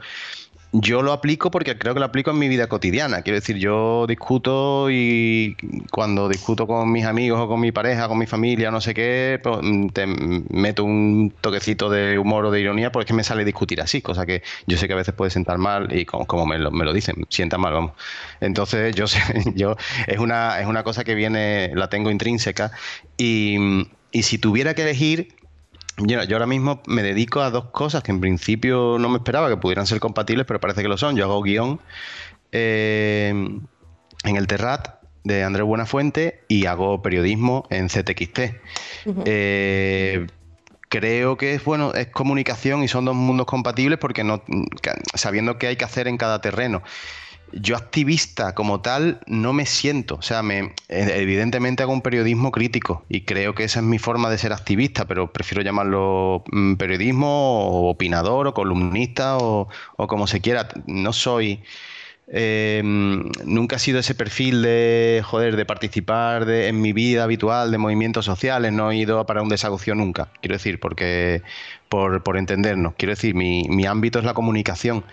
Yo 0.81 1.01
lo 1.01 1.13
aplico 1.13 1.51
porque 1.51 1.77
creo 1.77 1.93
que 1.93 2.01
lo 2.01 2.05
aplico 2.05 2.31
en 2.31 2.39
mi 2.39 2.49
vida 2.49 2.67
cotidiana. 2.67 3.21
Quiero 3.21 3.35
decir, 3.35 3.55
yo 3.55 4.05
discuto 4.07 4.89
y 4.91 5.55
cuando 5.89 6.27
discuto 6.27 6.67
con 6.67 6.91
mis 6.91 7.05
amigos 7.05 7.39
o 7.39 7.47
con 7.47 7.61
mi 7.61 7.71
pareja, 7.71 8.09
con 8.09 8.17
mi 8.17 8.25
familia, 8.25 8.71
no 8.71 8.81
sé 8.81 8.93
qué, 8.93 9.39
pues, 9.41 9.59
mm, 9.61 9.87
te 9.89 10.05
meto 10.05 10.83
un 10.83 11.33
toquecito 11.39 11.89
de 11.89 12.19
humor 12.19 12.45
o 12.45 12.51
de 12.51 12.59
ironía 12.59 12.91
porque 12.91 13.13
me 13.13 13.23
sale 13.23 13.45
discutir 13.45 13.79
así, 13.79 14.01
cosa 14.01 14.25
que 14.25 14.43
yo 14.67 14.77
sé 14.77 14.87
que 14.87 14.93
a 14.93 14.97
veces 14.97 15.13
puede 15.13 15.31
sentar 15.31 15.57
mal 15.59 15.95
y 15.95 16.03
como, 16.03 16.45
me, 16.45 16.57
lo, 16.59 16.71
me, 16.71 16.83
lo, 16.83 16.91
dicen, 16.91 17.25
sienta 17.29 17.57
mal, 17.57 17.73
vamos. 17.73 17.93
Entonces, 18.41 18.93
yo 18.95 19.07
sé, 19.07 19.21
yo 19.55 19.77
es 20.07 20.19
una, 20.19 20.59
es 20.59 20.67
una 20.67 20.83
cosa 20.83 21.05
que 21.05 21.15
viene, 21.15 21.71
la 21.73 21.87
tengo 21.89 22.11
intrínseca 22.11 22.71
y, 23.17 23.87
y 24.11 24.23
si 24.23 24.37
tuviera 24.39 24.73
que 24.73 24.81
elegir, 24.81 25.29
yo, 25.97 26.19
ahora 26.19 26.45
mismo 26.45 26.81
me 26.87 27.03
dedico 27.03 27.41
a 27.41 27.49
dos 27.49 27.65
cosas 27.65 28.03
que 28.03 28.11
en 28.11 28.19
principio 28.19 28.97
no 28.99 29.09
me 29.09 29.17
esperaba 29.17 29.49
que 29.49 29.57
pudieran 29.57 29.87
ser 29.87 29.99
compatibles, 29.99 30.45
pero 30.45 30.59
parece 30.59 30.81
que 30.81 30.87
lo 30.87 30.97
son. 30.97 31.15
Yo 31.15 31.25
hago 31.25 31.41
guion 31.41 31.79
eh, 32.51 33.29
en 34.23 34.35
el 34.35 34.47
Terrat 34.47 35.03
de 35.23 35.43
Andrés 35.43 35.65
Buenafuente 35.65 36.43
y 36.47 36.65
hago 36.65 37.01
periodismo 37.01 37.65
en 37.69 37.87
CTXT. 37.87 38.39
Eh, 39.25 40.27
creo 40.89 41.37
que 41.37 41.55
es 41.55 41.63
bueno, 41.63 41.93
es 41.93 42.07
comunicación 42.07 42.83
y 42.83 42.87
son 42.87 43.05
dos 43.05 43.15
mundos 43.15 43.45
compatibles 43.47 43.97
porque 43.97 44.23
no, 44.23 44.43
sabiendo 45.13 45.57
qué 45.57 45.67
hay 45.67 45.75
que 45.77 45.85
hacer 45.85 46.07
en 46.07 46.17
cada 46.17 46.41
terreno 46.41 46.83
yo 47.55 47.75
activista 47.77 48.53
como 48.53 48.81
tal 48.81 49.21
no 49.27 49.53
me 49.53 49.65
siento. 49.65 50.15
O 50.15 50.21
sea, 50.21 50.43
me, 50.43 50.73
evidentemente 50.89 51.83
hago 51.83 51.93
un 51.93 52.01
periodismo 52.01 52.51
crítico 52.51 53.05
y 53.09 53.21
creo 53.21 53.55
que 53.55 53.63
esa 53.63 53.79
es 53.79 53.85
mi 53.85 53.99
forma 53.99 54.29
de 54.29 54.37
ser 54.37 54.53
activista, 54.53 55.05
pero 55.05 55.31
prefiero 55.31 55.63
llamarlo 55.63 56.43
mm, 56.51 56.75
periodismo 56.75 57.67
o 57.67 57.89
opinador 57.89 58.47
o 58.47 58.53
columnista 58.53 59.37
o, 59.37 59.69
como 59.95 60.27
se 60.27 60.41
quiera. 60.41 60.67
No 60.85 61.13
soy... 61.13 61.63
Eh, 62.27 62.81
nunca 62.83 63.75
he 63.75 63.79
sido 63.79 63.99
ese 63.99 64.15
perfil 64.15 64.63
de 64.63 65.21
joder, 65.23 65.55
de 65.55 65.63
participar 65.63 66.49
en 66.49 66.81
mi 66.81 66.91
vida 66.91 67.23
habitual 67.23 67.69
de 67.69 67.77
movimientos 67.77 68.25
sociales, 68.25 68.73
no 68.73 68.89
he 68.89 68.97
ido 68.97 69.23
para 69.27 69.43
un 69.43 69.49
desahucio 69.49 69.93
nunca, 69.93 70.29
quiero 70.41 70.55
decir, 70.55 70.79
porque 70.79 71.43
por, 71.87 72.23
por 72.23 72.37
entendernos, 72.37 72.95
quiero 72.97 73.11
decir, 73.11 73.35
mi, 73.35 73.67
mi 73.69 73.85
ámbito 73.85 74.17
es 74.17 74.25
la 74.25 74.33
comunicación 74.33 75.05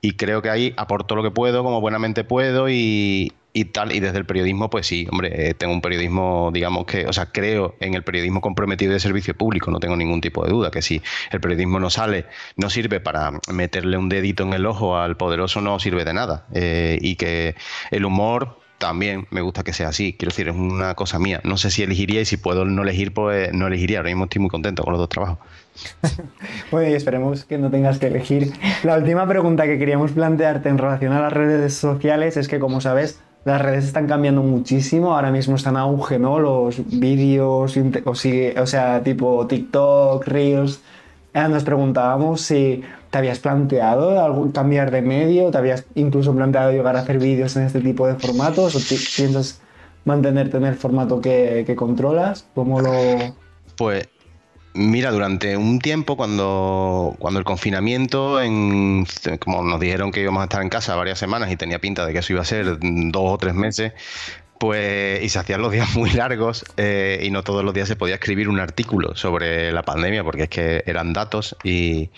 y 0.00 0.12
creo 0.12 0.42
que 0.42 0.50
ahí 0.50 0.74
aporto 0.76 1.16
lo 1.16 1.22
que 1.22 1.30
puedo, 1.30 1.62
como 1.62 1.80
buenamente 1.80 2.24
puedo 2.24 2.68
y, 2.68 3.32
tal. 3.72 3.92
Y 3.92 4.00
desde 4.00 4.18
el 4.18 4.26
periodismo, 4.26 4.70
pues 4.70 4.86
sí, 4.86 5.08
hombre, 5.10 5.48
eh, 5.48 5.54
tengo 5.54 5.72
un 5.72 5.80
periodismo, 5.80 6.50
digamos 6.52 6.86
que, 6.86 7.06
o 7.06 7.12
sea, 7.12 7.26
creo 7.26 7.74
en 7.80 7.94
el 7.94 8.04
periodismo 8.04 8.40
comprometido 8.40 8.92
de 8.92 9.00
servicio 9.00 9.36
público, 9.36 9.70
no 9.70 9.80
tengo 9.80 9.96
ningún 9.96 10.20
tipo 10.20 10.44
de 10.44 10.50
duda, 10.50 10.70
que 10.70 10.80
si 10.80 11.02
el 11.32 11.40
periodismo 11.40 11.80
no 11.80 11.90
sale, 11.90 12.26
no 12.56 12.70
sirve 12.70 13.00
para 13.00 13.32
meterle 13.52 13.96
un 13.96 14.08
dedito 14.08 14.44
en 14.44 14.52
el 14.52 14.64
ojo 14.66 14.96
al 14.96 15.16
poderoso, 15.16 15.60
no 15.60 15.80
sirve 15.80 16.04
de 16.04 16.14
nada. 16.14 16.46
Eh, 16.54 16.98
y 17.00 17.16
que 17.16 17.56
el 17.90 18.04
humor 18.04 18.58
también 18.78 19.26
me 19.30 19.40
gusta 19.40 19.64
que 19.64 19.72
sea 19.72 19.88
así. 19.88 20.14
Quiero 20.14 20.30
decir, 20.30 20.48
es 20.48 20.56
una 20.56 20.94
cosa 20.94 21.18
mía. 21.18 21.40
No 21.44 21.56
sé 21.56 21.70
si 21.70 21.82
elegiría 21.82 22.20
y 22.20 22.24
si 22.24 22.36
puedo 22.36 22.64
no 22.64 22.82
elegir, 22.82 23.12
pues 23.12 23.52
no 23.52 23.66
elegiría. 23.66 23.98
Ahora 23.98 24.10
mismo 24.10 24.24
estoy 24.24 24.40
muy 24.40 24.50
contento 24.50 24.84
con 24.84 24.92
los 24.92 25.00
dos 25.00 25.08
trabajos. 25.08 25.38
bueno, 26.70 26.88
y 26.90 26.94
esperemos 26.94 27.44
que 27.44 27.58
no 27.58 27.70
tengas 27.70 27.98
que 27.98 28.06
elegir. 28.06 28.52
La 28.84 28.96
última 28.96 29.26
pregunta 29.26 29.64
que 29.64 29.78
queríamos 29.78 30.12
plantearte 30.12 30.68
en 30.68 30.78
relación 30.78 31.12
a 31.12 31.20
las 31.20 31.32
redes 31.32 31.74
sociales 31.74 32.36
es 32.36 32.48
que, 32.48 32.58
como 32.58 32.80
sabes, 32.80 33.20
las 33.44 33.60
redes 33.60 33.84
están 33.84 34.06
cambiando 34.06 34.42
muchísimo. 34.42 35.14
Ahora 35.14 35.32
mismo 35.32 35.56
están 35.56 35.76
auge, 35.76 36.18
¿no? 36.18 36.38
Los 36.38 36.80
vídeos, 36.86 37.76
o, 37.76 38.10
o 38.10 38.66
sea, 38.66 39.02
tipo 39.02 39.46
TikTok, 39.46 40.26
Reels. 40.26 40.80
Eh, 41.38 41.48
nos 41.48 41.62
preguntábamos 41.62 42.40
si 42.40 42.82
te 43.10 43.18
habías 43.18 43.38
planteado 43.38 44.24
algún, 44.24 44.50
cambiar 44.50 44.90
de 44.90 45.02
medio, 45.02 45.52
te 45.52 45.58
habías 45.58 45.84
incluso 45.94 46.34
planteado 46.34 46.72
llegar 46.72 46.96
a 46.96 47.00
hacer 47.00 47.18
vídeos 47.18 47.56
en 47.56 47.62
este 47.62 47.80
tipo 47.80 48.08
de 48.08 48.16
formatos, 48.16 48.74
o 48.74 48.96
piensas 49.16 49.60
mantenerte 50.04 50.56
en 50.56 50.64
el 50.64 50.74
formato 50.74 51.20
que, 51.20 51.62
que 51.64 51.76
controlas. 51.76 52.44
¿Cómo 52.54 52.80
lo...? 52.80 52.90
Pues 53.76 54.08
Mira, 54.74 55.10
durante 55.10 55.56
un 55.56 55.80
tiempo, 55.80 56.16
cuando, 56.16 57.16
cuando 57.18 57.40
el 57.40 57.44
confinamiento, 57.44 58.40
en, 58.40 59.06
como 59.40 59.62
nos 59.62 59.80
dijeron 59.80 60.12
que 60.12 60.20
íbamos 60.20 60.40
a 60.40 60.44
estar 60.44 60.62
en 60.62 60.68
casa 60.68 60.94
varias 60.94 61.18
semanas 61.18 61.50
y 61.50 61.56
tenía 61.56 61.80
pinta 61.80 62.06
de 62.06 62.12
que 62.12 62.20
eso 62.20 62.32
iba 62.32 62.42
a 62.42 62.44
ser 62.44 62.78
dos 62.78 63.22
o 63.32 63.38
tres 63.38 63.54
meses, 63.54 63.92
Pues, 64.58 65.22
y 65.22 65.28
se 65.28 65.38
hacían 65.38 65.62
los 65.62 65.72
días 65.72 65.94
muy 65.94 66.10
largos 66.10 66.64
eh, 66.76 67.20
y 67.22 67.30
no 67.30 67.42
todos 67.44 67.64
los 67.64 67.72
días 67.72 67.88
se 67.88 67.96
podía 67.96 68.16
escribir 68.16 68.48
un 68.48 68.58
artículo 68.58 69.14
sobre 69.14 69.70
la 69.72 69.82
pandemia 69.82 70.24
porque 70.24 70.44
es 70.44 70.48
que 70.48 70.82
eran 70.86 71.12
datos 71.12 71.56
y, 71.62 72.10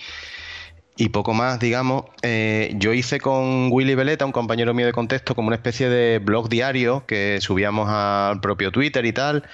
poco 1.12 1.32
más, 1.32 1.58
digamos. 1.58 2.04
Eh, 2.22 2.74
yo 2.76 2.92
hice 2.92 3.20
con 3.20 3.70
Willy 3.72 3.94
Veleta, 3.94 4.26
un 4.26 4.32
compañero 4.32 4.74
mío 4.74 4.86
de 4.86 4.92
contexto, 4.92 5.34
como 5.34 5.48
una 5.48 5.56
especie 5.56 5.88
de 5.88 6.18
blog 6.18 6.48
diario 6.48 7.04
que 7.06 7.38
subíamos 7.40 7.88
al 7.88 8.40
propio 8.40 8.70
Twitter 8.70 9.04
y 9.06 9.12
tal 9.12 9.44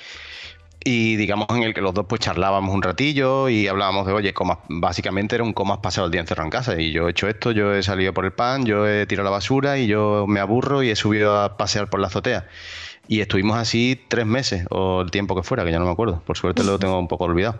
y 0.86 1.16
digamos 1.16 1.48
en 1.50 1.64
el 1.64 1.74
que 1.74 1.80
los 1.80 1.92
dos 1.94 2.06
pues 2.08 2.20
charlábamos 2.20 2.72
un 2.72 2.80
ratillo 2.80 3.48
y 3.48 3.66
hablábamos 3.66 4.06
de, 4.06 4.12
oye, 4.12 4.32
como 4.32 4.60
básicamente 4.68 5.34
era 5.34 5.42
un 5.42 5.52
cómo 5.52 5.74
has 5.74 5.80
pasado 5.80 6.06
el 6.06 6.12
día 6.12 6.20
encerrado 6.20 6.46
en 6.46 6.50
casa 6.52 6.80
y 6.80 6.92
yo 6.92 7.08
he 7.08 7.10
hecho 7.10 7.26
esto, 7.26 7.50
yo 7.50 7.74
he 7.74 7.82
salido 7.82 8.14
por 8.14 8.24
el 8.24 8.30
pan, 8.30 8.64
yo 8.64 8.86
he 8.86 9.04
tirado 9.04 9.24
la 9.24 9.32
basura 9.32 9.78
y 9.78 9.88
yo 9.88 10.26
me 10.28 10.38
aburro 10.38 10.84
y 10.84 10.90
he 10.90 10.94
subido 10.94 11.40
a 11.40 11.56
pasear 11.56 11.90
por 11.90 11.98
la 11.98 12.06
azotea. 12.06 12.46
Y 13.08 13.20
estuvimos 13.20 13.56
así 13.56 14.00
tres 14.06 14.26
meses 14.26 14.64
o 14.70 15.00
el 15.00 15.10
tiempo 15.10 15.34
que 15.34 15.42
fuera, 15.42 15.64
que 15.64 15.72
ya 15.72 15.80
no 15.80 15.86
me 15.86 15.90
acuerdo, 15.90 16.22
por 16.24 16.38
suerte 16.38 16.62
lo 16.62 16.78
tengo 16.78 16.96
un 16.96 17.08
poco 17.08 17.24
olvidado. 17.24 17.58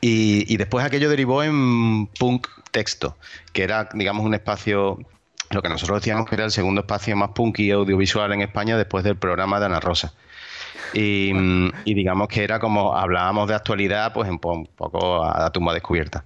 Y, 0.00 0.50
y 0.50 0.56
después 0.56 0.86
aquello 0.86 1.10
derivó 1.10 1.42
en 1.42 2.06
punk 2.18 2.48
texto, 2.70 3.18
que 3.52 3.62
era, 3.62 3.90
digamos, 3.92 4.24
un 4.24 4.32
espacio 4.32 4.98
lo 5.50 5.62
que 5.62 5.68
nosotros 5.68 6.00
decíamos 6.00 6.28
que 6.28 6.34
era 6.34 6.44
el 6.44 6.50
segundo 6.50 6.80
espacio 6.80 7.14
más 7.14 7.30
punk 7.30 7.60
y 7.60 7.70
audiovisual 7.70 8.32
en 8.32 8.40
España 8.40 8.76
después 8.76 9.04
del 9.04 9.16
programa 9.16 9.60
de 9.60 9.66
Ana 9.66 9.80
Rosa. 9.80 10.14
Y, 10.92 11.32
digamos 11.84 12.28
que 12.28 12.44
era 12.44 12.58
como 12.58 12.96
hablábamos 12.96 13.48
de 13.48 13.54
actualidad, 13.54 14.12
pues 14.12 14.28
un 14.28 14.38
poco 14.38 15.24
a 15.24 15.38
la 15.40 15.50
tumba 15.50 15.74
descubierta. 15.74 16.24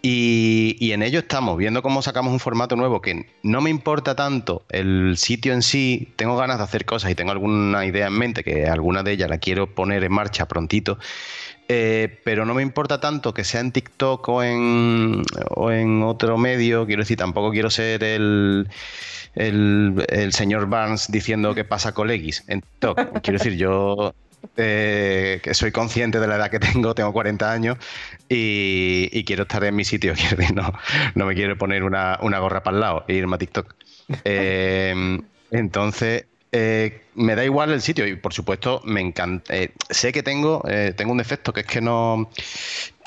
Y, 0.00 0.92
en 0.92 1.02
ello 1.02 1.18
estamos, 1.18 1.56
viendo 1.56 1.82
cómo 1.82 2.02
sacamos 2.02 2.32
un 2.32 2.38
formato 2.38 2.76
nuevo 2.76 3.02
que 3.02 3.26
no 3.42 3.60
me 3.60 3.70
importa 3.70 4.14
tanto 4.14 4.64
el 4.68 5.16
sitio 5.16 5.52
en 5.52 5.62
sí, 5.62 6.12
tengo 6.16 6.36
ganas 6.36 6.58
de 6.58 6.64
hacer 6.64 6.84
cosas 6.84 7.10
y 7.10 7.14
tengo 7.14 7.32
alguna 7.32 7.84
idea 7.84 8.06
en 8.06 8.12
mente, 8.12 8.44
que 8.44 8.66
alguna 8.66 9.02
de 9.02 9.12
ellas 9.12 9.28
la 9.28 9.38
quiero 9.38 9.74
poner 9.74 10.04
en 10.04 10.12
marcha 10.12 10.46
prontito, 10.46 10.98
eh, 11.68 12.20
pero 12.24 12.46
no 12.46 12.54
me 12.54 12.62
importa 12.62 13.00
tanto 13.00 13.34
que 13.34 13.44
sea 13.44 13.60
en 13.60 13.72
TikTok 13.72 14.28
o 14.28 14.42
en, 14.42 15.22
o 15.50 15.70
en 15.72 16.02
otro 16.02 16.38
medio, 16.38 16.86
quiero 16.86 17.02
decir, 17.02 17.18
tampoco 17.18 17.50
quiero 17.50 17.68
ser 17.68 18.04
el 18.04 18.68
el, 19.38 20.32
señor 20.32 20.68
Barnes 20.68 21.10
diciendo 21.10 21.54
que 21.54 21.64
pasa 21.64 21.92
con 21.92 22.10
X 22.10 22.44
en 22.48 22.60
TikTok. 22.60 23.20
Quiero 23.22 23.38
decir, 23.38 23.56
yo 23.56 24.14
eh, 24.56 25.40
que 25.42 25.54
soy 25.54 25.70
consciente 25.70 26.18
de 26.18 26.26
la 26.26 26.36
edad 26.36 26.50
que 26.50 26.58
tengo, 26.58 26.94
tengo 26.94 27.12
40 27.12 27.50
años 27.50 27.78
y, 28.28 29.24
quiero 29.24 29.44
estar 29.44 29.62
en 29.64 29.76
mi 29.76 29.84
sitio. 29.84 30.14
no, 30.54 30.72
no 31.14 31.26
me 31.26 31.34
quiero 31.34 31.56
poner 31.56 31.84
una, 31.84 32.16
gorra 32.16 32.62
para 32.62 32.76
el 32.76 32.80
lado 32.80 33.04
e 33.08 33.14
irme 33.14 33.36
a 33.36 33.38
TikTok. 33.38 33.74
Eh, 34.24 35.18
entonces, 35.50 36.24
eh, 36.50 37.02
me 37.14 37.34
da 37.34 37.44
igual 37.44 37.70
el 37.72 37.82
sitio 37.82 38.06
y 38.06 38.16
por 38.16 38.32
supuesto 38.32 38.80
me 38.84 39.00
encanta. 39.00 39.54
Eh, 39.54 39.72
sé 39.90 40.12
que 40.12 40.22
tengo, 40.22 40.62
eh, 40.66 40.94
tengo 40.96 41.12
un 41.12 41.18
defecto 41.18 41.52
que 41.52 41.60
es 41.60 41.66
que 41.66 41.80
no 41.80 42.30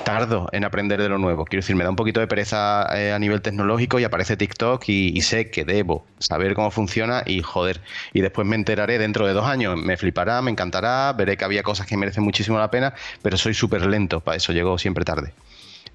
tardo 0.04 0.48
en 0.52 0.64
aprender 0.64 1.00
de 1.00 1.08
lo 1.08 1.18
nuevo. 1.18 1.44
Quiero 1.44 1.62
decir, 1.62 1.74
me 1.74 1.82
da 1.82 1.90
un 1.90 1.96
poquito 1.96 2.20
de 2.20 2.28
pereza 2.28 3.14
a 3.14 3.18
nivel 3.18 3.42
tecnológico 3.42 3.98
y 3.98 4.04
aparece 4.04 4.36
TikTok 4.36 4.84
y, 4.88 5.20
sé 5.22 5.50
que 5.50 5.64
debo 5.64 6.04
saber 6.18 6.54
cómo 6.54 6.70
funciona 6.70 7.22
y 7.26 7.42
joder. 7.42 7.80
Y 8.12 8.20
después 8.20 8.46
me 8.46 8.56
enteraré 8.56 8.98
dentro 8.98 9.26
de 9.26 9.32
dos 9.32 9.46
años. 9.46 9.76
Me 9.76 9.96
flipará, 9.96 10.40
me 10.42 10.50
encantará, 10.50 11.12
veré 11.12 11.36
que 11.36 11.44
había 11.44 11.62
cosas 11.62 11.86
que 11.86 11.96
merecen 11.96 12.24
muchísimo 12.24 12.58
la 12.58 12.70
pena, 12.70 12.94
pero 13.22 13.36
soy 13.36 13.54
súper 13.54 13.86
lento, 13.86 14.20
para 14.20 14.36
eso 14.36 14.52
llego 14.52 14.78
siempre 14.78 15.04
tarde. 15.04 15.32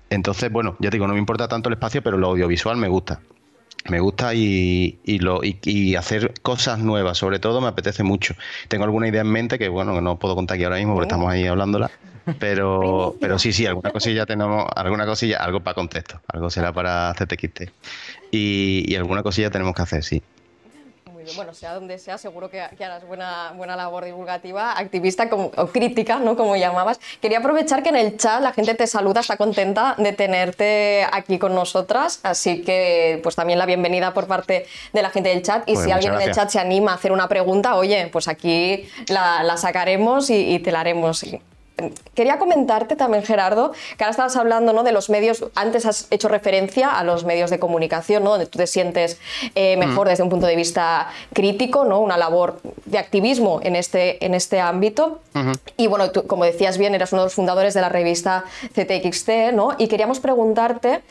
Entonces, 0.10 0.52
bueno, 0.52 0.78
ya 0.80 0.90
digo, 0.90 1.08
no 1.08 1.14
me 1.14 1.20
importa 1.20 1.48
tanto 1.48 1.70
el 1.70 1.74
espacio, 1.74 2.02
pero 2.02 2.18
lo 2.18 2.28
audiovisual 2.28 2.78
me 2.78 2.88
gusta 2.88 3.20
me 3.90 4.00
gusta 4.00 4.34
y, 4.34 5.00
lo, 5.20 5.42
y, 5.44 5.96
hacer 5.96 6.34
cosas 6.42 6.80
nuevas, 6.80 7.18
sobre 7.18 7.40
todo 7.40 7.62
me 7.62 7.68
apetece 7.68 8.04
mucho. 8.04 8.36
Tengo 8.68 8.84
alguna 8.84 9.08
idea 9.08 9.22
en 9.22 9.32
mente 9.32 9.58
que, 9.58 9.70
bueno, 9.70 9.94
que 9.94 10.02
no 10.02 10.18
puedo 10.18 10.36
contar 10.36 10.56
aquí 10.56 10.64
ahora 10.64 10.78
mismo 10.78 10.94
porque 10.94 11.06
oh. 11.06 11.10
estamos 11.10 11.32
ahí 11.32 11.48
hablándola, 11.48 11.90
pero, 12.40 13.16
pero 13.22 13.40
sí, 13.40 13.54
sí, 13.54 13.66
alguna 13.66 13.92
cosilla 13.92 14.26
tenemos, 14.26 14.66
alguna 14.76 15.06
cosilla, 15.06 15.38
algo 15.38 15.62
para 15.62 15.76
contexto, 15.76 16.20
algo 16.28 16.50
será 16.50 16.74
para 16.74 17.14
CTXT 17.18 17.72
y, 18.32 18.86
y 18.88 18.96
alguna 18.96 19.24
cosilla 19.24 19.50
tenemos 19.50 19.74
que 19.74 19.82
hacer, 19.82 20.04
sí 20.04 20.22
bueno, 21.36 21.54
sea 21.54 21.74
donde 21.74 22.00
sea, 22.00 22.18
seguro 22.18 22.50
que, 22.50 22.62
harás 22.62 23.06
buena, 23.06 23.54
buena 23.56 23.76
labor 23.76 24.06
divulgativa, 24.06 24.78
activista 24.78 25.30
como, 25.30 25.52
o 25.56 25.68
crítica, 25.68 26.20
¿no? 26.20 26.36
Como 26.36 26.56
llamabas. 26.56 27.00
Quería 27.22 27.40
aprovechar 27.40 27.84
que 27.84 27.90
en 27.90 27.98
el 27.98 28.18
chat 28.18 28.42
la 28.42 28.54
gente 28.54 28.74
te 28.76 28.88
saluda, 28.88 29.22
está 29.22 29.38
contenta 29.38 29.96
de 29.98 30.14
tenerte 30.14 31.06
aquí 31.12 31.40
con 31.40 31.56
nosotras, 31.56 32.20
así 32.24 32.64
que 32.64 33.20
pues 33.24 33.36
también 33.36 33.60
la 33.60 33.66
bienvenida 33.66 34.14
por 34.14 34.28
parte 34.28 34.66
de 34.94 35.02
la 35.02 35.10
gente 35.10 35.30
del 35.30 35.42
chat. 35.42 35.68
Y 35.68 35.74
pues 35.74 35.86
si 35.86 35.92
alguien 35.92 36.14
en 36.14 36.22
el 36.22 36.32
chat 36.34 36.50
se 36.50 36.60
anima 36.60 36.92
a 36.92 36.96
hacer 36.96 37.12
una 37.12 37.28
pregunta, 37.28 37.76
oye, 37.76 38.10
pues 38.12 38.28
aquí 38.28 38.90
la, 39.08 39.58
sacaremos 39.58 40.30
y, 40.30 40.56
y 40.56 40.60
te 40.60 40.72
la 40.72 40.82
haremos. 40.82 41.26
Quería 42.16 42.40
comentarte 42.40 42.96
también, 42.96 43.24
Gerardo, 43.24 43.72
que 43.98 44.04
ahora 44.04 44.12
estabas 44.12 44.36
hablando 44.36 44.74
¿no? 44.74 44.84
de 44.84 44.92
los 44.92 45.12
medios, 45.12 45.46
antes 45.54 45.86
has 45.86 46.08
hecho 46.10 46.28
referencia 46.28 46.90
a 46.90 47.04
los 47.04 47.24
medios 47.24 47.52
de 47.52 47.60
comunicación, 47.60 48.24
¿no? 48.24 48.32
donde 48.32 48.48
tú 48.48 48.58
te 48.58 48.66
sientes 48.66 49.20
eh, 49.54 49.78
mejor 49.78 50.08
mm. 50.08 50.10
desde 50.10 50.24
un 50.24 50.30
punto 50.30 50.48
de 50.48 50.56
vista 50.56 51.10
crítico, 51.34 51.86
¿no? 51.86 52.00
una 52.00 52.18
labor 52.18 52.60
de 52.86 52.98
activismo 52.98 53.60
en 53.62 53.76
este, 53.76 54.26
en 54.26 54.34
este 54.34 54.60
ámbito. 54.60 55.20
Y 55.78 55.86
bueno, 55.86 56.10
tú, 56.10 56.26
como 56.26 56.46
decías 56.46 56.80
bien, 56.80 56.96
eras 56.96 57.14
uno 57.14 57.22
de 57.22 57.26
los 57.28 57.36
fundadores 57.36 57.76
de 57.76 57.82
la 57.82 57.90
revista 57.90 58.46
CTXT, 58.74 59.30
¿no? 59.54 59.76
y 59.78 59.88
queríamos 59.88 60.20
preguntarte 60.20 61.04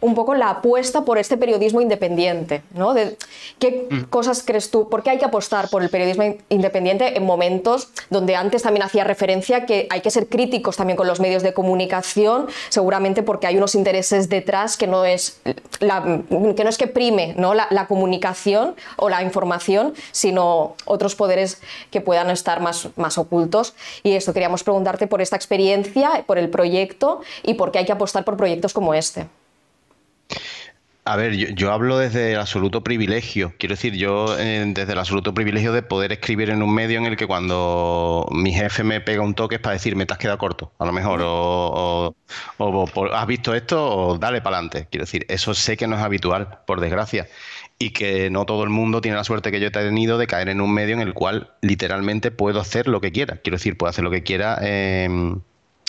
un 0.00 0.14
poco 0.14 0.34
la 0.34 0.50
apuesta 0.50 1.04
por 1.04 1.18
este 1.18 1.36
periodismo 1.36 1.80
independiente, 1.80 2.62
¿no? 2.74 2.94
De, 2.94 3.16
¿Qué 3.58 3.88
mm. 3.90 4.02
cosas 4.04 4.42
crees 4.44 4.70
tú? 4.70 4.88
¿Por 4.88 5.02
qué 5.02 5.10
hay 5.10 5.18
que 5.18 5.24
apostar 5.24 5.68
por 5.68 5.82
el 5.82 5.90
periodismo 5.90 6.24
independiente 6.48 7.16
en 7.16 7.24
momentos 7.24 7.88
donde 8.10 8.36
antes 8.36 8.62
también 8.62 8.84
hacía 8.84 9.04
referencia 9.04 9.66
que 9.66 9.86
hay 9.90 10.00
que 10.00 10.10
ser 10.10 10.28
críticos 10.28 10.76
también 10.76 10.96
con 10.96 11.06
los 11.06 11.20
medios 11.20 11.42
de 11.42 11.52
comunicación, 11.52 12.46
seguramente 12.68 13.22
porque 13.22 13.46
hay 13.46 13.56
unos 13.56 13.74
intereses 13.74 14.28
detrás 14.28 14.76
que 14.76 14.86
no 14.86 15.04
es, 15.04 15.40
que, 15.44 16.64
no 16.64 16.68
es 16.70 16.78
que 16.78 16.86
prime 16.86 17.34
¿no? 17.36 17.54
La, 17.54 17.86
comunicación 17.86 18.74
o 18.96 19.08
la 19.08 19.22
información, 19.22 19.94
sino 20.10 20.74
otros 20.84 21.14
poderes 21.14 21.60
que 21.90 22.00
puedan 22.00 22.30
estar 22.30 22.60
más, 22.60 22.88
más 22.96 23.18
ocultos. 23.18 23.74
Y 24.02 24.12
esto 24.12 24.32
queríamos 24.32 24.64
preguntarte 24.64 25.06
por 25.06 25.20
esta 25.20 25.36
experiencia, 25.36 26.24
por 26.26 26.38
el 26.38 26.48
proyecto 26.48 27.20
y 27.42 27.54
por 27.54 27.70
qué 27.70 27.80
hay 27.80 27.84
que 27.84 27.92
apostar 27.92 28.24
por 28.24 28.36
proyectos 28.36 28.72
como 28.72 28.94
este. 28.94 29.26
A 31.06 31.16
ver, 31.16 31.36
yo, 31.36 31.70
hablo 31.70 31.98
desde 31.98 32.32
el 32.32 32.40
absoluto 32.40 32.82
privilegio. 32.82 33.52
Quiero 33.58 33.74
decir, 33.74 33.94
yo 33.94 34.38
eh, 34.38 34.64
desde 34.68 34.92
el 34.94 34.98
absoluto 34.98 35.34
privilegio 35.34 35.74
de 35.74 35.82
poder 35.82 36.12
escribir 36.12 36.48
en 36.48 36.62
un 36.62 36.74
medio 36.74 36.98
en 36.98 37.04
el 37.04 37.18
que 37.18 37.26
cuando 37.26 38.26
mi 38.32 38.54
jefe 38.54 38.84
me 38.84 39.02
pega 39.02 39.20
un 39.20 39.34
toque 39.34 39.56
es 39.56 39.60
para 39.60 39.74
decirme 39.74 40.06
te 40.06 40.14
has 40.14 40.18
quedado 40.18 40.38
corto, 40.38 40.72
a 40.78 40.86
lo 40.86 40.92
mejor, 40.92 41.20
o, 41.22 42.16
has 43.12 43.26
visto 43.26 43.54
esto 43.54 43.86
o 43.86 44.16
dale 44.16 44.40
para 44.40 44.56
adelante. 44.56 44.88
Quiero 44.90 45.04
decir, 45.04 45.26
eso 45.28 45.52
sé 45.52 45.76
que 45.76 45.86
no 45.86 45.96
es 45.96 46.02
habitual, 46.02 46.60
por 46.66 46.80
desgracia, 46.80 47.28
y 47.78 47.90
que 47.90 48.30
no 48.30 48.46
todo 48.46 48.64
el 48.64 48.70
mundo 48.70 49.02
tiene 49.02 49.18
la 49.18 49.24
suerte 49.24 49.52
que 49.52 49.60
yo 49.60 49.66
he 49.66 49.70
tenido 49.70 50.16
de 50.16 50.26
caer 50.26 50.48
en 50.48 50.62
un 50.62 50.72
medio 50.72 50.94
en 50.94 51.02
el 51.02 51.12
cual 51.12 51.52
literalmente 51.60 52.30
puedo 52.30 52.60
hacer 52.60 52.88
lo 52.88 53.02
que 53.02 53.12
quiera. 53.12 53.36
Quiero 53.42 53.56
decir, 53.58 53.76
puedo 53.76 53.90
hacer 53.90 54.04
lo 54.04 54.10
que 54.10 54.22
quiera. 54.22 54.58
Eh, 54.62 55.36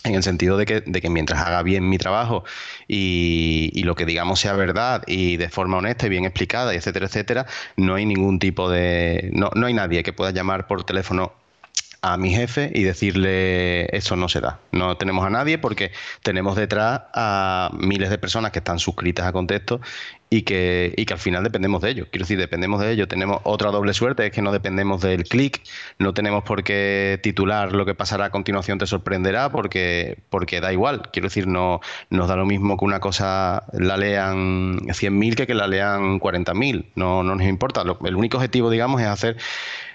en 0.05 0.15
el 0.15 0.23
sentido 0.23 0.57
de 0.57 0.65
que, 0.65 0.81
de 0.81 1.01
que, 1.01 1.09
mientras 1.09 1.41
haga 1.45 1.63
bien 1.63 1.89
mi 1.89 1.97
trabajo 1.97 2.43
y, 2.87 3.71
y, 3.73 3.83
lo 3.83 3.95
que 3.95 4.05
digamos 4.05 4.39
sea 4.39 4.53
verdad 4.53 5.03
y 5.07 5.37
de 5.37 5.49
forma 5.49 5.77
honesta 5.77 6.07
y 6.07 6.09
bien 6.09 6.25
explicada, 6.25 6.73
etcétera, 6.73 7.07
etcétera, 7.07 7.45
no 7.77 7.95
hay 7.95 8.05
ningún 8.05 8.39
tipo 8.39 8.69
de... 8.69 9.29
No, 9.33 9.49
no 9.55 9.67
hay 9.67 9.73
nadie 9.73 10.03
que 10.03 10.13
pueda 10.13 10.31
llamar 10.31 10.67
por 10.67 10.83
teléfono 10.83 11.33
a 12.05 12.17
mi 12.17 12.29
jefe 12.29 12.69
y 12.71 12.83
decirle 12.83 13.85
eso 13.97 14.15
no 14.15 14.29
se 14.29 14.39
da. 14.39 14.59
No 14.71 14.95
tenemos 14.95 15.25
a 15.25 15.31
nadie 15.31 15.57
porque 15.57 15.91
tenemos 16.21 16.55
detrás 16.55 17.01
a 17.15 17.71
miles 17.73 18.11
de 18.11 18.19
personas 18.19 18.51
que 18.51 18.59
están 18.59 18.77
suscritas 18.77 19.25
a 19.25 19.31
Contexto 19.31 19.81
y 20.29 20.43
que, 20.43 20.93
y 20.97 21.05
que 21.07 21.13
al 21.15 21.19
final 21.19 21.43
dependemos 21.43 21.81
de 21.81 21.89
ellos. 21.89 22.07
Quiero 22.11 22.25
decir, 22.25 22.37
dependemos 22.37 22.79
de 22.79 22.91
ellos. 22.91 23.07
Tenemos 23.07 23.41
otra 23.43 23.71
doble 23.71 23.95
suerte, 23.95 24.23
es 24.27 24.31
que 24.31 24.43
no 24.43 24.51
dependemos 24.51 25.01
del 25.01 25.23
clic, 25.23 25.63
no 25.97 26.13
tenemos 26.13 26.43
por 26.43 26.63
qué 26.63 27.19
titular 27.23 27.73
lo 27.73 27.87
que 27.87 27.95
pasará 27.95 28.25
a 28.25 28.29
continuación 28.29 28.77
te 28.77 28.85
sorprenderá 28.85 29.51
porque, 29.51 30.19
porque 30.29 30.61
da 30.61 30.71
igual. 30.71 31.09
Quiero 31.11 31.29
decir, 31.29 31.47
no 31.47 31.81
nos 32.11 32.27
da 32.27 32.35
lo 32.35 32.45
mismo 32.45 32.77
que 32.77 32.85
una 32.85 32.99
cosa 32.99 33.63
la 33.73 33.97
lean 33.97 34.77
100.000 34.77 35.33
que 35.33 35.47
que 35.47 35.55
la 35.55 35.65
lean 35.65 36.19
40.000. 36.19 36.91
No, 36.93 37.23
no 37.23 37.33
nos 37.33 37.47
importa. 37.47 37.81
el 37.81 38.15
único 38.15 38.37
objetivo, 38.37 38.69
digamos, 38.69 39.01
es 39.01 39.07
hacer 39.07 39.37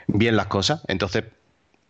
bien 0.09 0.35
las 0.35 0.47
cosas. 0.47 0.83
Entonces, 0.88 1.23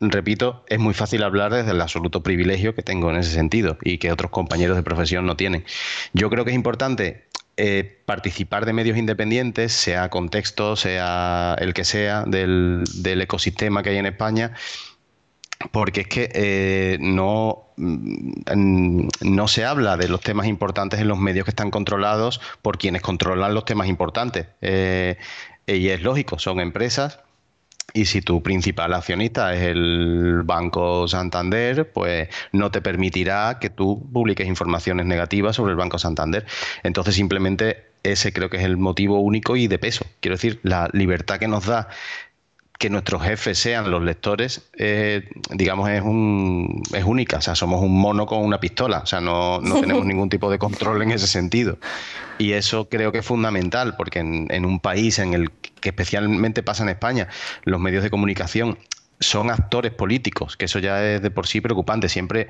repito, 0.01 0.65
es 0.69 0.79
muy 0.79 0.95
fácil 0.95 1.23
hablar 1.23 1.53
desde 1.53 1.73
el 1.73 1.81
absoluto 1.81 2.23
privilegio 2.23 2.75
que 2.75 2.83
tengo 2.83 3.11
en 3.11 3.17
ese 3.17 3.33
sentido 3.33 3.77
y 3.83 3.99
que 3.99 4.11
otros 4.11 4.31
compañeros 4.31 4.77
de 4.77 4.83
profesión 4.83 5.27
no 5.27 5.37
tienen. 5.37 5.65
Yo 6.15 6.31
creo 6.31 6.45
que 6.45 6.51
es 6.53 6.57
importante 6.57 7.27
eh, 7.57 8.01
participar 8.07 8.65
de 8.65 8.73
medios 8.73 8.97
independientes, 8.97 9.73
sea 9.73 10.09
contexto, 10.09 10.77
sea 10.77 11.55
el 11.59 11.75
que 11.75 11.85
sea, 11.85 12.25
del, 12.27 12.85
ecosistema 13.05 13.83
que 13.83 13.91
hay 13.91 13.99
en 13.99 14.07
España, 14.07 14.55
porque 15.73 16.03
es 16.03 16.09
que 16.09 16.31
eh, 16.33 16.97
no, 17.01 17.69
mm, 17.77 19.09
no 19.21 19.49
se 19.49 19.67
habla 19.67 19.99
de 19.99 20.09
los 20.09 20.23
temas 20.23 20.47
importantes 20.47 21.01
en 21.01 21.09
los 21.09 21.19
medios 21.19 21.45
que 21.45 21.51
están 21.51 21.71
controlados 21.71 22.41
por 22.63 22.79
quienes 22.79 23.03
controlan 23.03 23.53
los 23.53 23.67
temas 23.67 23.89
importantes. 23.89 24.47
Eh, 24.63 25.19
y 25.67 25.89
es 25.89 26.03
lógico, 26.03 26.39
son 26.39 26.61
empresas 26.61 27.21
y 27.93 28.05
si 28.05 28.23
tu 28.23 28.43
principal 28.43 28.95
accionista 28.95 29.55
es 29.55 29.63
el 29.63 30.43
Banco 30.45 31.09
Santander, 31.09 31.91
pues 31.93 32.29
no 32.53 32.71
te 32.71 32.81
permitirá 32.81 33.59
que 33.61 33.71
tú 33.71 34.09
publiques 34.13 34.47
informaciones 34.47 35.07
negativas 35.07 35.57
sobre 35.57 35.73
el 35.73 35.77
Banco 35.77 35.99
Santander. 35.99 36.47
Entonces 36.83 37.15
simplemente 37.15 37.91
ese 38.03 38.33
creo 38.33 38.49
que 38.49 38.57
es 38.57 38.65
el 38.65 38.77
motivo 38.77 39.21
único 39.21 39.57
y 39.57 39.67
de 39.67 39.79
peso. 39.79 40.07
Quiero 40.21 40.37
decir, 40.37 40.61
la 40.63 40.89
libertad 40.93 41.39
que 41.39 41.49
nos 41.49 41.67
da 41.67 41.89
que 42.81 42.89
nuestros 42.89 43.23
jefes 43.23 43.59
sean 43.59 43.91
los 43.91 44.03
lectores, 44.03 44.63
eh, 44.79 45.29
digamos, 45.51 45.91
es, 45.91 46.01
un, 46.01 46.83
es 46.95 47.05
única. 47.05 47.37
O 47.37 47.41
sea, 47.43 47.55
somos 47.55 47.83
un 47.83 48.01
mono 48.01 48.25
con 48.25 48.43
una 48.43 48.59
pistola. 48.59 49.01
O 49.01 49.07
sea, 49.07 49.21
no, 49.21 49.61
tenemos 49.83 50.07
ningún 50.07 50.31
tipo 50.31 50.51
de 50.51 50.59
control 50.59 51.03
en 51.03 51.11
ese 51.11 51.27
sentido. 51.27 51.77
Y 52.39 52.53
eso 52.53 52.89
creo 52.89 53.13
que 53.13 53.19
es 53.19 53.27
fundamental, 53.27 53.97
porque 53.99 54.21
en, 54.21 54.47
en 54.51 54.65
un 54.65 54.81
país 54.81 55.19
en 55.19 55.35
el 55.35 55.51
que 55.51 55.91
especialmente 55.91 56.63
pasa 56.63 56.83
en 56.83 56.89
España, 56.89 57.29
los 57.65 57.79
medios 57.79 58.03
de 58.03 58.09
comunicación 58.09 58.79
son 59.21 59.51
actores 59.51 59.93
políticos, 59.93 60.57
que 60.57 60.65
eso 60.65 60.79
ya 60.79 61.05
es 61.05 61.23
de 61.23 61.31
por 61.31 61.47
sí 61.47 61.61
preocupante. 61.61 62.09
Siempre 62.09 62.49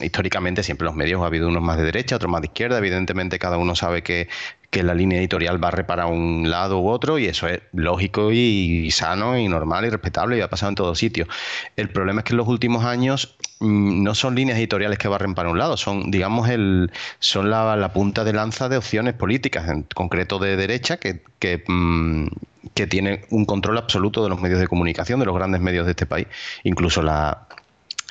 históricamente 0.00 0.62
siempre 0.62 0.86
los 0.86 0.96
medios 0.96 1.22
ha 1.22 1.26
habido 1.26 1.48
unos 1.48 1.62
más 1.62 1.78
de 1.78 1.84
derecha, 1.84 2.16
otros 2.16 2.30
más 2.30 2.40
de 2.42 2.46
izquierda. 2.46 2.78
Evidentemente 2.78 3.38
cada 3.38 3.58
uno 3.58 3.74
sabe 3.74 4.02
que, 4.02 4.28
la 4.76 4.92
línea 4.92 5.18
editorial 5.18 5.62
va 5.64 5.70
para 5.70 6.04
un 6.04 6.50
lado 6.50 6.80
u 6.80 6.90
otro 6.90 7.18
y 7.18 7.24
eso 7.24 7.48
es 7.48 7.62
lógico 7.72 8.30
y, 8.30 8.90
sano 8.90 9.38
y 9.38 9.48
normal 9.48 9.86
y 9.86 9.88
respetable 9.88 10.36
y 10.36 10.42
ha 10.42 10.50
pasado 10.50 10.68
en 10.68 10.74
todos 10.74 10.98
sitios. 10.98 11.28
El 11.76 11.88
problema 11.88 12.20
es 12.20 12.24
que 12.26 12.34
en 12.34 12.36
los 12.36 12.46
últimos 12.46 12.84
años 12.84 13.35
no 13.60 14.14
son 14.14 14.34
líneas 14.34 14.58
editoriales 14.58 14.98
que 14.98 15.08
barren 15.08 15.34
para 15.34 15.48
un 15.48 15.58
lado, 15.58 15.76
son, 15.76 16.10
digamos, 16.10 16.48
el, 16.48 16.90
son 17.18 17.50
la, 17.50 17.90
punta 17.92 18.24
de 18.24 18.32
lanza 18.32 18.68
de 18.68 18.76
opciones 18.76 19.14
políticas, 19.14 19.68
en 19.68 19.82
concreto 19.82 20.38
de 20.38 20.56
derecha, 20.56 20.98
que, 20.98 21.22
que, 21.38 21.64
mm, 21.66 22.26
que 22.74 22.86
tiene 22.86 23.24
un 23.30 23.46
control 23.46 23.78
absoluto 23.78 24.22
de 24.22 24.28
los 24.28 24.40
medios 24.40 24.60
de 24.60 24.68
comunicación, 24.68 25.20
de 25.20 25.26
los 25.26 25.34
grandes 25.34 25.60
medios 25.60 25.86
de 25.86 25.92
este 25.92 26.06
país. 26.06 26.26
Incluso 26.64 27.02
la, 27.02 27.46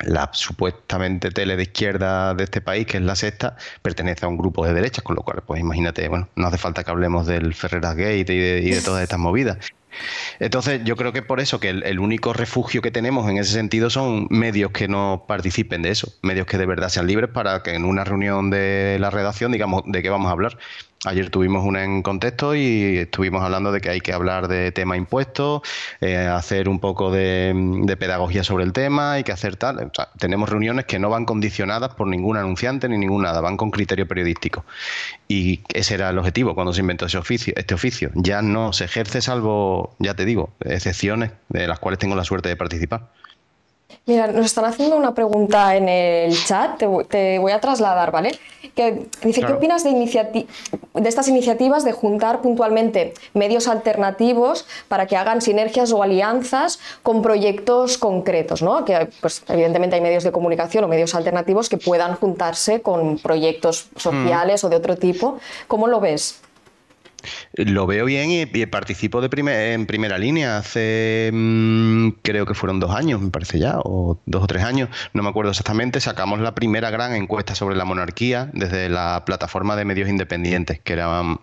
la 0.04 0.30
supuestamente 0.32 1.30
tele 1.30 1.56
de 1.56 1.64
izquierda 1.64 2.34
de 2.34 2.44
este 2.44 2.60
país, 2.60 2.86
que 2.86 2.98
es 2.98 3.02
la 3.02 3.16
sexta, 3.16 3.56
pertenece 3.82 4.26
a 4.26 4.28
un 4.28 4.36
grupo 4.36 4.66
de 4.66 4.74
derechas, 4.74 5.02
con 5.02 5.16
lo 5.16 5.22
cual, 5.22 5.42
pues 5.46 5.60
imagínate, 5.60 6.08
bueno, 6.08 6.28
no 6.36 6.46
hace 6.46 6.58
falta 6.58 6.84
que 6.84 6.90
hablemos 6.90 7.26
del 7.26 7.54
Ferreras 7.54 7.96
Gate 7.96 8.32
y 8.32 8.38
de, 8.70 8.82
todas 8.84 9.02
estas 9.02 9.18
movidas. 9.18 9.58
Entonces, 10.40 10.82
yo 10.84 10.94
creo 10.96 11.14
que 11.14 11.22
por 11.22 11.40
eso 11.40 11.58
que 11.58 11.70
el, 11.70 11.98
único 11.98 12.34
refugio 12.34 12.82
que 12.82 12.90
tenemos 12.90 13.30
en 13.30 13.38
ese 13.38 13.52
sentido 13.52 13.88
son 13.88 14.26
medios 14.28 14.70
que 14.72 14.88
no 14.88 15.24
participen 15.26 15.80
de 15.80 15.90
eso, 15.90 16.12
medios 16.22 16.46
que 16.46 16.58
de 16.58 16.66
verdad 16.66 16.90
sean 16.90 17.06
libres 17.06 17.30
para 17.30 17.62
que 17.62 17.74
en 17.74 17.86
una 17.86 18.04
reunión 18.04 18.50
de 18.50 18.98
la 19.00 19.08
redacción 19.08 19.52
digamos 19.52 19.84
de 19.86 20.02
qué 20.02 20.10
vamos 20.10 20.28
a 20.28 20.32
hablar 20.32 20.58
Ayer 21.06 21.30
tuvimos 21.30 21.64
una 21.64 21.84
en 21.84 22.02
contexto 22.02 22.56
y 22.56 22.98
estuvimos 22.98 23.40
hablando 23.40 23.70
de 23.70 23.80
que 23.80 23.90
hay 23.90 24.00
que 24.00 24.12
hablar 24.12 24.48
de 24.48 24.72
tema 24.72 24.96
impuestos, 24.96 25.62
eh, 26.00 26.16
hacer 26.16 26.68
un 26.68 26.80
poco 26.80 27.12
de, 27.12 27.96
pedagogía 27.96 28.42
sobre 28.42 28.64
el 28.64 28.72
tema, 28.72 29.12
hay 29.12 29.22
que 29.22 29.30
hacer 29.30 29.54
tal. 29.54 29.92
tenemos 30.18 30.48
reuniones 30.48 30.84
que 30.84 30.98
no 30.98 31.08
van 31.08 31.24
condicionadas 31.24 31.94
por 31.94 32.08
ningún 32.08 32.36
anunciante 32.36 32.88
ni 32.88 32.98
ningún 32.98 33.22
nada, 33.22 33.40
van 33.40 33.56
con 33.56 33.70
criterio 33.70 34.08
periodístico. 34.08 34.64
Y 35.28 35.60
ese 35.72 35.94
era 35.94 36.10
el 36.10 36.18
objetivo 36.18 36.56
cuando 36.56 36.72
se 36.72 36.80
inventó 36.80 37.06
ese 37.06 37.18
oficio, 37.18 37.54
este 37.56 37.74
oficio. 37.74 38.10
Ya 38.14 38.42
no 38.42 38.72
se 38.72 38.86
ejerce 38.86 39.22
salvo, 39.22 39.94
ya 40.00 40.14
te 40.14 40.24
digo, 40.24 40.54
excepciones 40.58 41.30
de 41.50 41.68
las 41.68 41.78
cuales 41.78 42.00
tengo 42.00 42.16
la 42.16 42.24
suerte 42.24 42.48
de 42.48 42.56
participar. 42.56 43.10
Mira, 44.06 44.28
nos 44.28 44.46
están 44.46 44.64
haciendo 44.64 44.96
una 44.96 45.14
pregunta 45.14 45.74
en 45.74 45.88
el 45.88 46.44
chat, 46.44 46.78
te, 47.08 47.38
voy 47.38 47.52
a 47.52 47.60
trasladar, 47.60 48.12
¿vale? 48.12 48.38
Que 48.76 49.08
dice, 49.22 49.42
¿qué 49.42 49.52
opinas 49.52 49.82
de, 49.82 49.90
de 49.92 51.08
estas 51.08 51.26
iniciativas 51.26 51.84
de 51.84 51.90
juntar 51.90 52.40
puntualmente 52.40 53.14
medios 53.34 53.66
alternativos 53.66 54.64
para 54.86 55.06
que 55.06 55.16
hagan 55.16 55.40
sinergias 55.40 55.90
o 55.92 56.04
alianzas 56.04 56.78
con 57.02 57.20
proyectos 57.20 57.98
concretos, 57.98 58.62
¿no? 58.62 58.84
Que 58.84 59.08
pues, 59.20 59.42
evidentemente 59.48 59.96
hay 59.96 60.02
medios 60.02 60.22
de 60.22 60.30
comunicación 60.30 60.84
o 60.84 60.88
medios 60.88 61.14
alternativos 61.16 61.68
que 61.68 61.76
puedan 61.76 62.14
juntarse 62.14 62.82
con 62.82 63.18
proyectos 63.18 63.88
sociales 63.96 64.62
o 64.62 64.68
de 64.68 64.76
otro 64.76 64.96
tipo. 64.96 65.38
¿Cómo 65.66 65.88
lo 65.88 65.98
ves? 65.98 66.40
Lo 67.54 67.86
veo 67.86 68.04
bien 68.04 68.30
y, 68.30 68.46
participo 68.66 69.20
de 69.20 69.28
en 69.74 69.86
primera 69.86 70.18
línea. 70.18 70.58
Hace, 70.58 71.30
mm, 71.32 72.08
creo 72.22 72.46
que 72.46 72.54
fueron 72.54 72.80
dos 72.80 72.94
años, 72.94 73.20
me 73.20 73.30
parece 73.30 73.58
ya, 73.58 73.78
o 73.78 74.18
dos 74.26 74.44
o 74.44 74.46
tres 74.46 74.64
años, 74.64 74.88
no 75.12 75.22
me 75.22 75.28
acuerdo 75.28 75.50
exactamente, 75.50 76.00
sacamos 76.00 76.40
la 76.40 76.54
primera 76.54 76.90
gran 76.90 77.14
encuesta 77.14 77.54
sobre 77.54 77.76
la 77.76 77.84
monarquía 77.84 78.50
desde 78.52 78.88
la 78.88 79.24
plataforma 79.26 79.76
de 79.76 79.84
medios 79.84 80.08
independientes, 80.08 80.80
que 80.80 80.94
eran, 80.94 81.40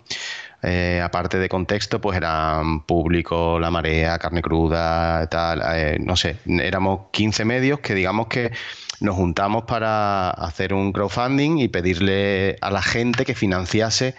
eh, 0.61 1.01
aparte 1.03 1.37
de 1.37 1.49
contexto, 1.49 2.01
pues 2.01 2.17
eran 2.17 2.81
público, 2.81 3.59
La 3.59 3.71
Marea, 3.71 4.17
Carne 4.17 4.41
Cruda, 4.41 5.27
tal, 5.27 5.61
eh, 5.75 5.97
no 5.99 6.15
sé, 6.15 6.37
éramos 6.47 7.01
15 7.11 7.45
medios 7.45 7.79
que 7.79 7.93
digamos 7.93 8.27
que 8.27 8.51
nos 8.99 9.15
juntamos 9.15 9.65
para 9.65 10.29
hacer 10.29 10.73
un 10.73 10.93
crowdfunding 10.93 11.57
y 11.59 11.67
pedirle 11.67 12.57
a 12.61 12.71
la 12.71 12.81
gente 12.81 13.25
que 13.25 13.35
financiase 13.35 14.15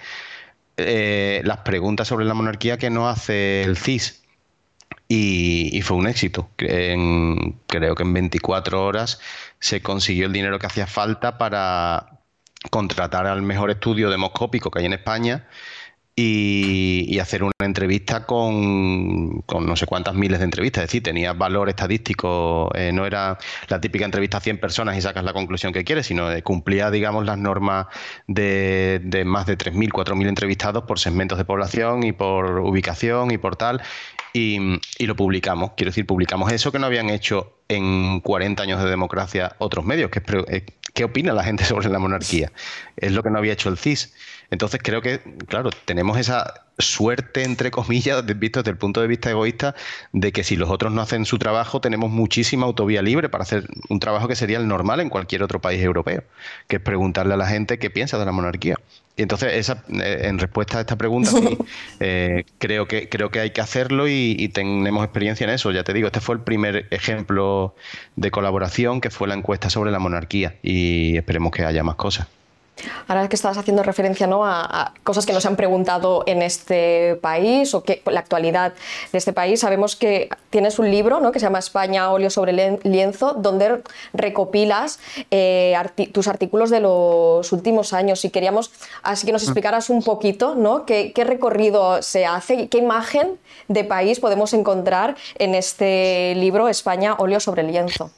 eh, 0.77 1.41
las 1.45 1.59
preguntas 1.59 2.09
sobre 2.09 2.25
la 2.25 2.35
monarquía 2.35 2.79
que 2.79 2.91
no 2.91 3.09
hace 3.09 3.63
el 3.63 3.77
CIS. 3.77 4.23
Y, 5.07 5.81
fue 5.83 5.97
un 5.97 6.07
éxito. 6.07 6.49
creo 6.57 7.95
que 7.95 8.03
en 8.03 8.13
24 8.15 8.85
horas 8.85 9.21
se 9.61 9.83
consiguió 9.83 10.27
el 10.27 10.33
dinero 10.33 10.59
que 10.59 10.67
hacía 10.67 10.87
falta 10.87 11.39
para 11.39 12.21
contratar 12.71 13.27
al 13.27 13.43
mejor 13.43 13.71
estudio 13.71 14.11
demoscópico 14.11 14.71
que 14.71 14.81
hay 14.81 14.87
en 14.87 14.95
España 14.95 15.47
y, 16.17 17.19
hacer 17.19 17.43
una 17.43 17.53
entrevista 17.61 18.27
con, 18.27 19.45
no 19.47 19.77
sé 19.77 19.87
cuántas 19.87 20.15
miles 20.15 20.39
de 20.39 20.45
entrevistas. 20.45 20.85
Es 20.85 20.89
decir, 20.89 21.03
tenía 21.03 21.33
valor 21.33 21.69
estadístico, 21.69 22.71
eh, 22.75 22.93
no 22.93 23.07
era 23.07 23.39
la 23.69 23.81
típica 23.81 24.05
entrevista 24.05 24.37
a 24.37 24.41
100 24.41 24.59
personas 24.59 24.97
y 24.97 25.01
sacas 25.01 25.25
la 25.25 25.33
conclusión 25.33 25.73
que 25.73 25.85
quieres, 25.85 26.07
sino 26.07 26.29
cumplía, 26.43 26.91
digamos, 26.91 27.25
las 27.25 27.39
normas 27.39 27.87
de, 28.27 29.01
de 29.05 29.25
más 29.25 29.47
de 29.47 29.57
3.000, 29.57 29.91
4.000 29.91 30.29
entrevistados 30.29 30.85
por 30.85 30.99
segmentos 30.99 31.39
de 31.39 31.45
población 31.45 32.05
y 32.05 32.13
por 32.13 32.59
ubicación 32.59 33.31
y 33.31 33.39
por 33.39 33.57
tal. 33.57 33.83
Y, 34.37 34.81
lo 35.07 35.15
publicamos. 35.15 35.73
Quiero 35.77 35.91
decir, 35.91 36.07
publicamos 36.07 36.51
eso 36.53 36.73
que 36.73 36.81
no 36.81 36.87
habían 36.87 37.09
hecho 37.09 37.57
en 37.69 38.21
40 38.21 38.65
años 38.65 38.83
de 38.83 38.91
democracia 38.91 39.55
otros 39.59 39.85
medios. 39.85 40.11
Eh, 40.49 40.67
¿Qué 40.93 41.05
opina 41.05 41.33
la 41.33 41.45
gente 41.45 41.65
sobre 41.65 41.89
la 41.89 42.01
monarquía? 42.01 42.51
Es 42.97 43.13
lo 43.13 43.23
que 43.23 43.31
no 43.31 43.39
había 43.39 43.53
hecho 43.53 43.69
el 43.69 43.79
CIS. 43.79 44.13
Entonces 44.55 44.81
creo 44.81 45.03
que, 45.03 45.21
claro, 45.49 45.71
tenemos 45.85 46.17
esa 46.17 46.63
suerte, 46.79 47.43
entre 47.43 47.73
comillas, 47.73 48.25
visto 48.39 48.61
desde 48.61 48.71
el 48.71 48.77
punto 48.77 49.01
de 49.01 49.09
vista 49.09 49.29
egoísta, 49.29 49.75
de 50.13 50.31
que 50.31 50.45
si 50.45 50.55
los 50.55 50.71
otros 50.71 50.93
no 50.93 51.03
hacen 51.03 51.25
su 51.25 51.39
trabajo, 51.39 51.81
tenemos 51.81 52.09
muchísima 52.13 52.65
autovía 52.65 53.03
libre 53.03 53.29
para 53.29 53.43
hacer 53.43 53.67
un 53.89 53.99
trabajo 53.99 54.29
que 54.29 54.37
sería 54.37 54.59
el 54.59 54.69
normal 54.69 55.01
en 55.01 55.09
cualquier 55.09 55.43
otro 55.43 55.61
país 55.61 55.83
europeo, 55.83 56.23
que 56.69 56.77
es 56.77 56.83
preguntarle 56.83 57.35
a 57.35 57.37
la 57.37 57.49
gente 57.49 57.81
qué 57.81 57.91
piensa 57.91 58.17
de 58.17 58.27
la 58.27 58.31
monarquía. 58.31 58.77
Y 59.17 59.23
entonces, 59.23 59.55
esa, 59.55 59.83
eh, 59.89 60.21
en 60.23 60.39
respuesta 60.39 60.79
a 60.79 60.83
esta 60.83 60.95
pregunta, 60.95 61.33
sí, 61.33 61.59
eh, 61.99 62.45
creo, 62.59 62.87
que, 62.87 63.09
creo 63.09 63.33
que 63.33 63.41
hay 63.41 63.51
que 63.51 63.61
hacerlo 63.61 64.07
y, 64.07 64.37
y, 64.39 64.49
tenemos 64.51 65.03
experiencia 65.03 65.43
en 65.43 65.51
eso. 65.51 65.73
Ya 65.73 65.83
te 65.83 65.93
digo, 65.93 66.07
este 66.07 66.21
fue 66.21 66.37
el 66.37 66.43
primer 66.43 66.87
ejemplo 66.93 67.75
de 68.15 68.31
colaboración 68.31 69.01
que 69.01 69.11
fue 69.11 69.27
la 69.27 69.35
encuesta 69.35 69.69
sobre 69.69 69.91
la 69.91 69.99
monarquía 69.99 70.55
y 70.63 71.17
esperemos 71.17 71.51
que 71.51 71.65
haya 71.65 71.83
más 71.83 71.97
cosas. 71.97 72.29
Ahora 73.07 73.29
que 73.29 73.37
estabas 73.37 73.57
haciendo 73.59 73.83
referencia 73.83 74.27
¿no? 74.27 74.45
a, 74.45 74.93
cosas 75.05 75.27
que 75.27 75.33
nos 75.33 75.47
han 75.47 75.57
preguntado 75.57 76.25
en 76.27 76.43
este 76.43 77.17
país 77.23 77.75
o 77.75 77.83
que 77.83 78.03
la 78.07 78.21
actualidad 78.21 78.73
de 79.13 79.19
este 79.19 79.33
país, 79.33 79.61
sabemos 79.61 79.97
que 79.97 80.29
tienes 80.51 80.79
un 80.79 80.91
libro 80.91 81.21
¿no? 81.21 81.33
que 81.33 81.39
se 81.39 81.47
llama 81.47 81.59
España, 81.59 82.11
óleo 82.11 82.31
sobre 82.31 82.79
lienzo, 82.83 83.35
donde 83.35 83.83
recopilas 84.13 84.99
eh, 85.31 85.77
tus 86.13 86.29
artículos 86.29 86.71
de 86.71 86.81
los 86.81 87.53
últimos 87.53 87.93
años. 87.93 88.25
Y 88.25 88.31
queríamos 88.31 88.71
así 89.03 89.27
que 89.27 89.33
nos 89.33 89.45
explicaras 89.45 89.91
un 89.91 90.03
poquito 90.03 90.55
¿no? 90.55 90.85
qué, 90.85 91.13
qué 91.13 91.25
recorrido 91.25 92.03
se 92.03 92.27
hace, 92.27 92.69
qué 92.69 92.79
imagen 92.79 93.39
de 93.69 93.85
país 93.85 94.21
podemos 94.21 94.53
encontrar 94.53 95.17
en 95.39 95.55
este 95.55 96.35
libro 96.37 96.69
España, 96.69 97.15
óleo 97.19 97.41
sobre 97.41 97.63
lienzo. 97.63 98.11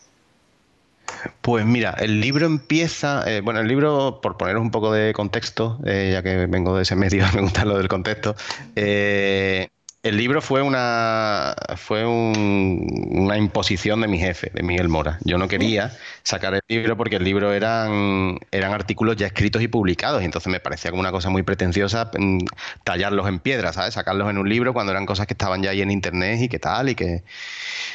Pues 1.41 1.65
mira, 1.65 1.91
el 1.99 2.21
libro 2.21 2.47
empieza, 2.47 3.25
eh, 3.31 3.41
bueno, 3.41 3.61
el 3.61 3.69
libro, 3.69 4.21
por 4.21 4.37
poneros 4.37 4.63
un 4.63 4.71
poco 4.71 4.93
de 4.93 5.13
contexto, 5.13 5.79
eh, 5.85 6.11
ya 6.13 6.23
que 6.23 6.47
vengo 6.47 6.77
de 6.77 6.83
ese 6.83 6.97
medio, 6.97 7.25
me 7.35 7.43
gusta 7.43 7.65
lo 7.65 7.79
del 7.79 7.89
contexto, 7.89 8.35
eh, 8.75 9.69
el 10.09 10.17
libro 10.17 10.41
fue 10.41 10.63
una 10.63 11.55
fue 11.77 12.07
una 12.07 13.37
imposición 13.37 14.01
de 14.01 14.09
mi 14.09 14.19
jefe, 14.19 14.51
de 14.55 14.63
Miguel 14.63 14.89
Mora. 14.89 15.19
Yo 15.25 15.37
no 15.37 15.49
quería 15.49 15.97
sacar 16.23 16.55
el 16.55 16.61
libro 16.69 16.97
porque 16.97 17.17
el 17.17 17.25
libro 17.25 17.53
eran, 17.53 18.39
eran 18.53 18.73
artículos 18.73 19.17
ya 19.17 19.27
escritos 19.27 19.63
y 19.63 19.69
publicados. 19.69 20.23
Y 20.23 20.25
entonces 20.25 20.51
me 20.51 20.61
parecía 20.61 20.91
como 20.91 21.01
una 21.01 21.11
cosa 21.11 21.29
muy 21.29 21.43
pretenciosa 21.43 22.11
mm, 22.17 22.39
tallarlos 22.85 23.27
en 23.29 23.41
piedra, 23.41 23.73
¿sabes? 23.73 23.95
Sacarlos 23.95 24.31
en 24.31 24.39
un 24.39 24.49
libro 24.49 24.73
cuando 24.73 24.93
eran 24.93 25.07
cosas 25.07 25.27
que 25.27 25.35
estaban 25.35 25.63
ya 25.63 25.71
ahí 25.71 25.83
en 25.83 25.91
internet 25.91 26.41
y 26.41 26.49
qué 26.49 26.59
tal. 26.61 26.89
y 26.89 26.95
que 26.95 27.25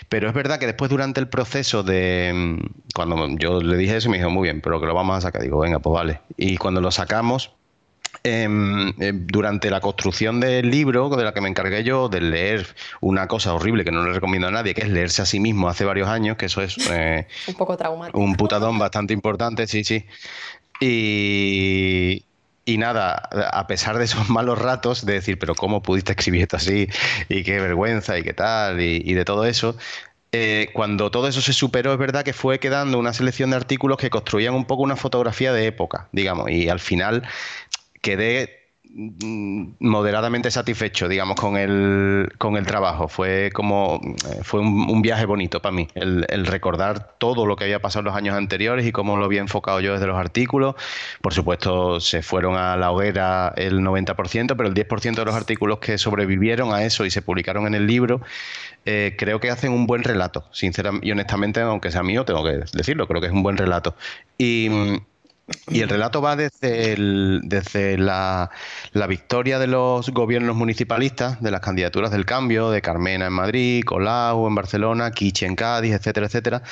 Pero 0.10 0.28
es 0.28 0.34
verdad 0.34 0.60
que 0.60 0.66
después 0.66 0.90
durante 0.90 1.20
el 1.22 1.30
proceso 1.30 1.84
de. 1.84 2.32
Mm, 2.34 2.58
cuando 2.94 3.28
yo 3.38 3.62
le 3.62 3.78
dije 3.78 3.98
eso, 3.98 4.10
me 4.10 4.18
dijo, 4.18 4.30
muy 4.30 4.48
bien, 4.48 4.62
pero 4.62 4.82
que 4.82 4.88
lo 4.88 4.94
vamos 4.94 5.18
a 5.18 5.22
sacar. 5.22 5.42
Digo, 5.42 5.60
venga, 5.60 5.80
pues 5.80 5.94
vale. 5.94 6.22
Y 6.38 6.58
cuando 6.58 6.82
lo 6.82 6.92
sacamos 6.92 7.52
Em, 8.24 8.90
em, 9.02 9.26
durante 9.26 9.72
la 9.72 9.80
construcción 9.80 10.40
del 10.40 10.70
libro, 10.70 11.10
de 11.10 11.24
la 11.24 11.34
que 11.34 11.42
me 11.42 11.50
encargué 11.50 11.84
yo, 11.84 12.08
de 12.08 12.22
leer 12.22 12.68
una 13.00 13.28
cosa 13.28 13.54
horrible 13.54 13.84
que 13.84 13.92
no 13.92 14.06
le 14.06 14.14
recomiendo 14.14 14.48
a 14.48 14.52
nadie, 14.52 14.76
que 14.76 14.82
es 14.82 14.90
leerse 14.90 15.24
a 15.24 15.26
sí 15.26 15.40
mismo 15.40 15.70
hace 15.70 15.86
varios 15.86 16.08
años, 16.08 16.38
que 16.38 16.46
eso 16.46 16.62
es 16.62 16.78
eh, 16.92 17.28
un 17.48 17.56
poco 17.56 17.76
traumático. 17.78 18.20
Un 18.20 18.36
putadón 18.36 18.78
bastante 18.78 19.14
importante, 19.14 19.66
sí, 19.66 19.84
sí. 19.84 20.06
Y, 20.80 22.26
y 22.66 22.78
nada, 22.78 23.28
a 23.52 23.66
pesar 23.66 23.98
de 23.98 24.06
esos 24.06 24.30
malos 24.30 24.60
ratos 24.60 25.04
de 25.06 25.14
decir, 25.14 25.40
pero 25.40 25.56
¿cómo 25.56 25.82
pudiste 25.82 26.12
escribir 26.12 26.44
esto 26.44 26.58
así? 26.58 26.88
Y 27.28 27.44
qué 27.44 27.60
vergüenza 27.60 28.20
y 28.20 28.24
qué 28.24 28.34
tal, 28.34 28.80
y, 28.82 29.14
de 29.14 29.26
todo 29.26 29.46
eso, 29.46 29.76
eh, 30.32 30.70
cuando 30.74 31.10
todo 31.10 31.28
eso 31.28 31.42
se 31.42 31.54
superó, 31.54 31.92
es 31.92 32.00
verdad 32.00 32.24
que 32.24 32.34
fue 32.34 32.60
quedando 32.60 33.00
una 33.00 33.14
selección 33.14 33.50
de 33.50 33.56
artículos 33.56 33.98
que 33.98 34.12
construían 34.12 34.54
un 34.54 34.66
poco 34.66 34.84
una 34.84 34.96
fotografía 34.96 35.54
de 35.54 35.66
época, 35.66 36.08
digamos, 36.12 36.52
y 36.52 36.70
al 36.70 36.80
final 36.80 37.24
quedé 38.02 38.50
mm, 38.84 39.74
moderadamente 39.80 40.52
satisfecho, 40.52 41.08
digamos, 41.08 41.36
con 41.36 41.58
el, 41.58 42.34
con 42.38 42.58
el 42.58 42.66
trabajo. 42.66 43.08
Fue 43.08 43.52
como 43.54 44.02
eh, 44.04 44.40
fue 44.44 44.60
un, 44.60 45.02
viaje 45.02 45.26
bonito 45.26 45.62
para 45.62 45.74
mí, 45.74 45.88
el, 45.96 46.46
recordar 46.46 47.16
todo 47.18 47.46
lo 47.46 47.56
que 47.56 47.64
había 47.64 47.80
pasado 47.80 48.02
en 48.02 48.06
los 48.06 48.16
años 48.16 48.36
anteriores 48.36 48.86
y 48.86 48.92
cómo 48.92 49.18
lo 49.18 49.26
había 49.26 49.42
enfocado 49.42 49.80
yo 49.80 49.94
desde 49.94 50.08
los 50.08 50.18
artículos. 50.18 50.76
Por 51.22 51.34
supuesto, 51.34 52.00
se 52.00 52.22
fueron 52.22 52.56
a 52.58 52.76
la 52.76 52.92
hoguera 52.92 53.54
el 53.56 53.80
90%, 53.80 54.56
pero 54.58 54.68
el 54.68 54.74
10% 54.74 55.16
de 55.16 55.26
los 55.26 55.36
artículos 55.36 55.80
que 55.80 55.98
sobrevivieron 55.98 56.74
a 56.74 56.84
eso 56.84 57.06
y 57.06 57.12
se 57.12 57.22
publicaron 57.22 57.68
en 57.68 57.76
el 57.76 57.88
libro, 57.88 58.22
eh, 58.86 59.16
creo 59.18 59.40
que 59.40 59.50
hacen 59.52 59.72
un 59.72 59.88
buen 59.88 60.04
relato. 60.04 60.46
Sinceramente 60.52 61.08
y 61.08 61.12
honestamente, 61.12 61.62
aunque 61.62 61.92
sea 61.92 62.04
mío, 62.04 62.26
tengo 62.26 62.44
que 62.44 62.60
decirlo, 62.74 63.08
creo 63.08 63.22
que 63.22 63.28
es 63.28 63.34
un 63.34 63.44
buen 63.44 63.58
relato. 63.58 63.96
Y 64.38 64.68
mm, 64.70 64.98
y 65.70 65.82
el 65.82 65.90
relato 65.90 66.22
va 66.22 66.36
desde, 66.36 66.96
desde 67.44 67.98
la, 67.98 68.50
victoria 69.08 69.60
de 69.60 69.68
los 69.68 70.10
gobiernos 70.10 70.56
municipalistas, 70.56 71.42
de 71.42 71.52
las 71.52 71.62
candidaturas 71.62 72.12
del 72.12 72.26
cambio, 72.26 72.72
de 72.72 72.82
Carmena 72.82 73.28
en 73.28 73.34
Madrid, 73.34 73.84
Colau 73.86 74.48
en 74.48 74.56
Barcelona, 74.56 75.12
Quiche 75.12 75.46
en 75.46 75.56
Cádiz, 75.56 75.94
etcétera, 75.94 76.28
etcétera, 76.28 76.64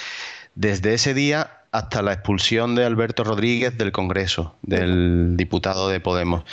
desde 0.56 0.94
ese 0.94 1.14
día 1.14 1.52
hasta 1.72 2.02
la 2.02 2.14
expulsión 2.14 2.76
de 2.76 2.86
Alberto 2.86 3.24
Rodríguez 3.24 3.78
del 3.78 3.92
Congreso, 3.92 4.56
del 4.62 5.38
diputado 5.38 5.90
de 5.90 6.00
Podemos. 6.00 6.44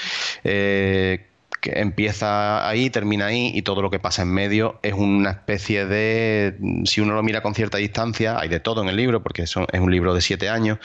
Eh, 0.45 1.27
que 1.61 1.81
empieza 1.81 2.69
ahí, 2.69 2.91
termina 2.91 3.27
ahí 3.27 3.51
y 3.55 3.63
todo 3.63 3.81
lo 3.81 3.91
que 3.91 3.99
pasa 3.99 4.23
en 4.23 4.33
medio 4.33 4.79
es 4.83 4.93
una 4.93 5.31
especie 5.31 5.87
de, 5.87 6.57
si 6.85 7.01
uno 7.01 7.15
lo 7.15 7.23
mira 7.23 7.41
con 7.41 7.55
cierta 7.55 7.79
distancia, 7.79 8.39
hay 8.39 8.49
de 8.49 8.61
todo 8.61 8.83
en 8.83 8.89
el 8.89 8.97
libro 8.97 9.23
porque 9.23 9.43
es 9.43 9.57
un 9.57 9.91
libro 9.91 10.15
de 10.15 10.21
siete 10.21 10.49
años, 10.49 10.79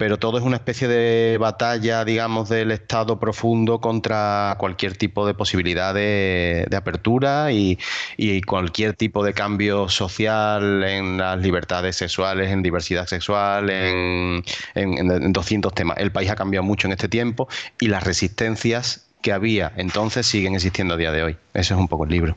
pero 0.00 0.18
todo 0.18 0.38
es 0.38 0.44
una 0.44 0.56
especie 0.56 0.88
de 0.88 1.36
batalla, 1.36 2.06
digamos, 2.06 2.48
del 2.48 2.70
Estado 2.70 3.20
profundo 3.20 3.82
contra 3.82 4.56
cualquier 4.58 4.96
tipo 4.96 5.26
de 5.26 5.34
posibilidad 5.34 5.92
de, 5.92 6.66
apertura 6.74 7.52
y, 7.52 7.76
cualquier 8.46 8.94
tipo 8.94 9.22
de 9.22 9.34
cambio 9.34 9.90
social 9.90 10.84
en 10.84 11.18
las 11.18 11.38
libertades 11.40 11.96
sexuales, 11.96 12.48
en 12.50 12.62
diversidad 12.62 13.04
sexual, 13.08 13.68
en, 13.68 14.42
en 14.74 15.32
200 15.34 15.74
temas. 15.74 15.98
El 15.98 16.12
país 16.12 16.30
ha 16.30 16.34
cambiado 16.34 16.64
mucho 16.64 16.86
en 16.86 16.92
este 16.92 17.08
tiempo 17.10 17.46
y 17.78 17.88
las 17.88 18.02
resistencias 18.02 19.06
que 19.20 19.34
había 19.34 19.70
entonces 19.76 20.26
siguen 20.26 20.54
existiendo 20.54 20.94
a 20.94 20.96
día 20.96 21.12
de 21.12 21.24
hoy. 21.24 21.36
Ese 21.52 21.74
es 21.74 21.78
un 21.78 21.88
poco 21.88 22.04
el 22.04 22.10
libro. 22.10 22.36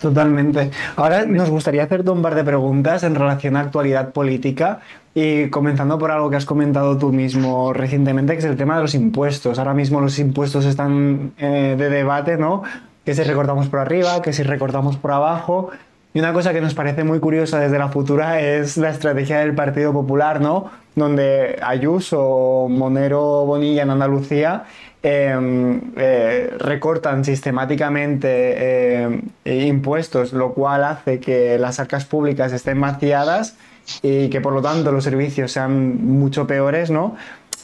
Totalmente. 0.00 0.70
Ahora 0.96 1.26
nos 1.26 1.50
gustaría 1.50 1.82
hacerte 1.82 2.10
un 2.10 2.22
par 2.22 2.34
de 2.34 2.44
preguntas 2.44 3.02
en 3.02 3.14
relación 3.14 3.56
a 3.56 3.60
actualidad 3.60 4.12
política 4.12 4.80
y 5.14 5.48
comenzando 5.50 5.98
por 5.98 6.10
algo 6.10 6.30
que 6.30 6.36
has 6.36 6.44
comentado 6.44 6.96
tú 6.98 7.12
mismo 7.12 7.72
recientemente, 7.72 8.32
que 8.34 8.38
es 8.38 8.44
el 8.44 8.56
tema 8.56 8.76
de 8.76 8.82
los 8.82 8.94
impuestos. 8.94 9.58
Ahora 9.58 9.74
mismo 9.74 10.00
los 10.00 10.18
impuestos 10.18 10.64
están 10.64 11.32
eh, 11.38 11.74
de 11.76 11.90
debate, 11.90 12.36
¿no? 12.36 12.62
Que 13.04 13.14
si 13.14 13.22
recortamos 13.22 13.68
por 13.68 13.80
arriba, 13.80 14.22
que 14.22 14.32
si 14.32 14.42
recortamos 14.42 14.96
por 14.96 15.12
abajo. 15.12 15.70
Y 16.14 16.20
una 16.20 16.32
cosa 16.32 16.52
que 16.52 16.60
nos 16.60 16.74
parece 16.74 17.04
muy 17.04 17.20
curiosa 17.20 17.58
desde 17.60 17.78
la 17.78 17.88
futura 17.88 18.40
es 18.40 18.76
la 18.76 18.90
estrategia 18.90 19.40
del 19.40 19.54
Partido 19.54 19.92
Popular, 19.92 20.40
¿no? 20.40 20.70
Donde 20.94 21.58
Ayuso, 21.62 22.66
Monero, 22.70 23.44
Bonilla 23.44 23.82
en 23.82 23.90
Andalucía 23.90 24.64
Em, 25.00 25.80
eh, 25.96 26.50
recortan 26.58 27.24
sistemáticamente 27.24 29.04
em, 29.04 29.22
impuestos, 29.44 30.32
lo 30.32 30.54
cual 30.54 30.82
hace 30.82 31.20
que 31.20 31.56
las 31.56 31.78
arcas 31.78 32.04
públicas 32.04 32.52
estén 32.52 32.80
vaciadas 32.80 33.56
y 34.02 34.28
que 34.28 34.40
por 34.40 34.52
lo 34.52 34.60
tanto 34.60 34.90
los 34.90 35.04
servicios 35.04 35.52
sean 35.52 36.04
mucho 36.04 36.48
peores, 36.48 36.90
¿no? 36.90 37.14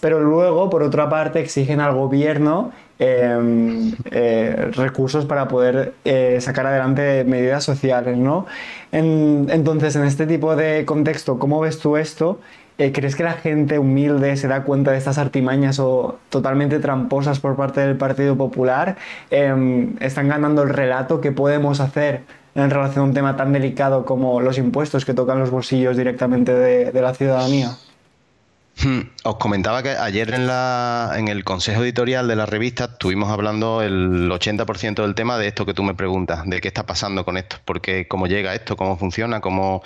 Pero 0.00 0.20
luego, 0.20 0.70
por 0.70 0.84
otra 0.84 1.08
parte, 1.08 1.40
exigen 1.40 1.80
al 1.80 1.94
gobierno 1.94 2.70
em, 3.00 3.92
eh, 4.12 4.70
recursos 4.72 5.24
para 5.26 5.48
poder 5.48 5.94
eh, 6.04 6.38
sacar 6.40 6.66
adelante 6.66 7.24
medidas 7.24 7.64
sociales, 7.64 8.16
¿no? 8.16 8.46
entonces, 8.92 9.96
en 9.96 10.04
este 10.04 10.24
tipo 10.28 10.54
de 10.54 10.84
contexto, 10.84 11.40
¿cómo 11.40 11.58
ves 11.58 11.80
tú 11.80 11.96
esto? 11.96 12.38
Eh, 12.76 12.90
¿Crees 12.92 13.14
que 13.14 13.22
la 13.22 13.34
gente 13.34 13.78
humilde 13.78 14.36
se 14.36 14.48
da 14.48 14.64
cuenta 14.64 14.90
de 14.90 14.98
estas 14.98 15.18
artimañas 15.18 15.78
o 15.78 16.18
totalmente 16.28 16.80
tramposas 16.80 17.38
por 17.38 17.54
parte 17.56 17.80
del 17.80 17.96
Partido 17.96 18.36
Popular? 18.36 18.96
Em, 19.30 19.96
¿Están 20.00 20.28
ganando 20.28 20.62
el 20.62 20.70
relato 20.70 21.20
que 21.20 21.30
podemos 21.30 21.78
hacer 21.80 22.22
en 22.56 22.70
relación 22.70 23.04
a 23.04 23.08
un 23.08 23.14
tema 23.14 23.36
tan 23.36 23.52
delicado 23.52 24.04
como 24.04 24.40
los 24.40 24.58
impuestos 24.58 25.04
que 25.04 25.14
tocan 25.14 25.38
los 25.38 25.50
bolsillos 25.50 25.96
directamente 25.96 26.52
de 26.52 27.00
la 27.00 27.14
ciudadanía? 27.14 27.76
Hmm, 28.82 29.02
os 29.22 29.36
comentaba 29.36 29.82
que 29.82 29.90
ayer 29.90 30.34
en, 30.34 30.46
la, 30.48 31.12
en 31.16 31.28
el 31.28 31.44
consejo 31.44 31.82
editorial 31.84 32.26
de 32.26 32.34
la 32.34 32.44
revista 32.44 32.84
estuvimos 32.84 33.30
hablando 33.30 33.82
el 33.82 34.28
80% 34.30 35.02
del 35.02 35.14
tema 35.14 35.38
de 35.38 35.46
esto 35.46 35.64
que 35.64 35.74
tú 35.74 35.84
me 35.84 35.94
preguntas, 35.94 36.42
de 36.44 36.60
qué 36.60 36.68
está 36.68 36.84
pasando 36.84 37.24
con 37.24 37.36
esto, 37.36 37.56
porque 37.64 38.08
cómo 38.08 38.26
llega 38.26 38.54
esto, 38.54 38.76
cómo 38.76 38.96
funciona, 38.96 39.40
cómo, 39.40 39.82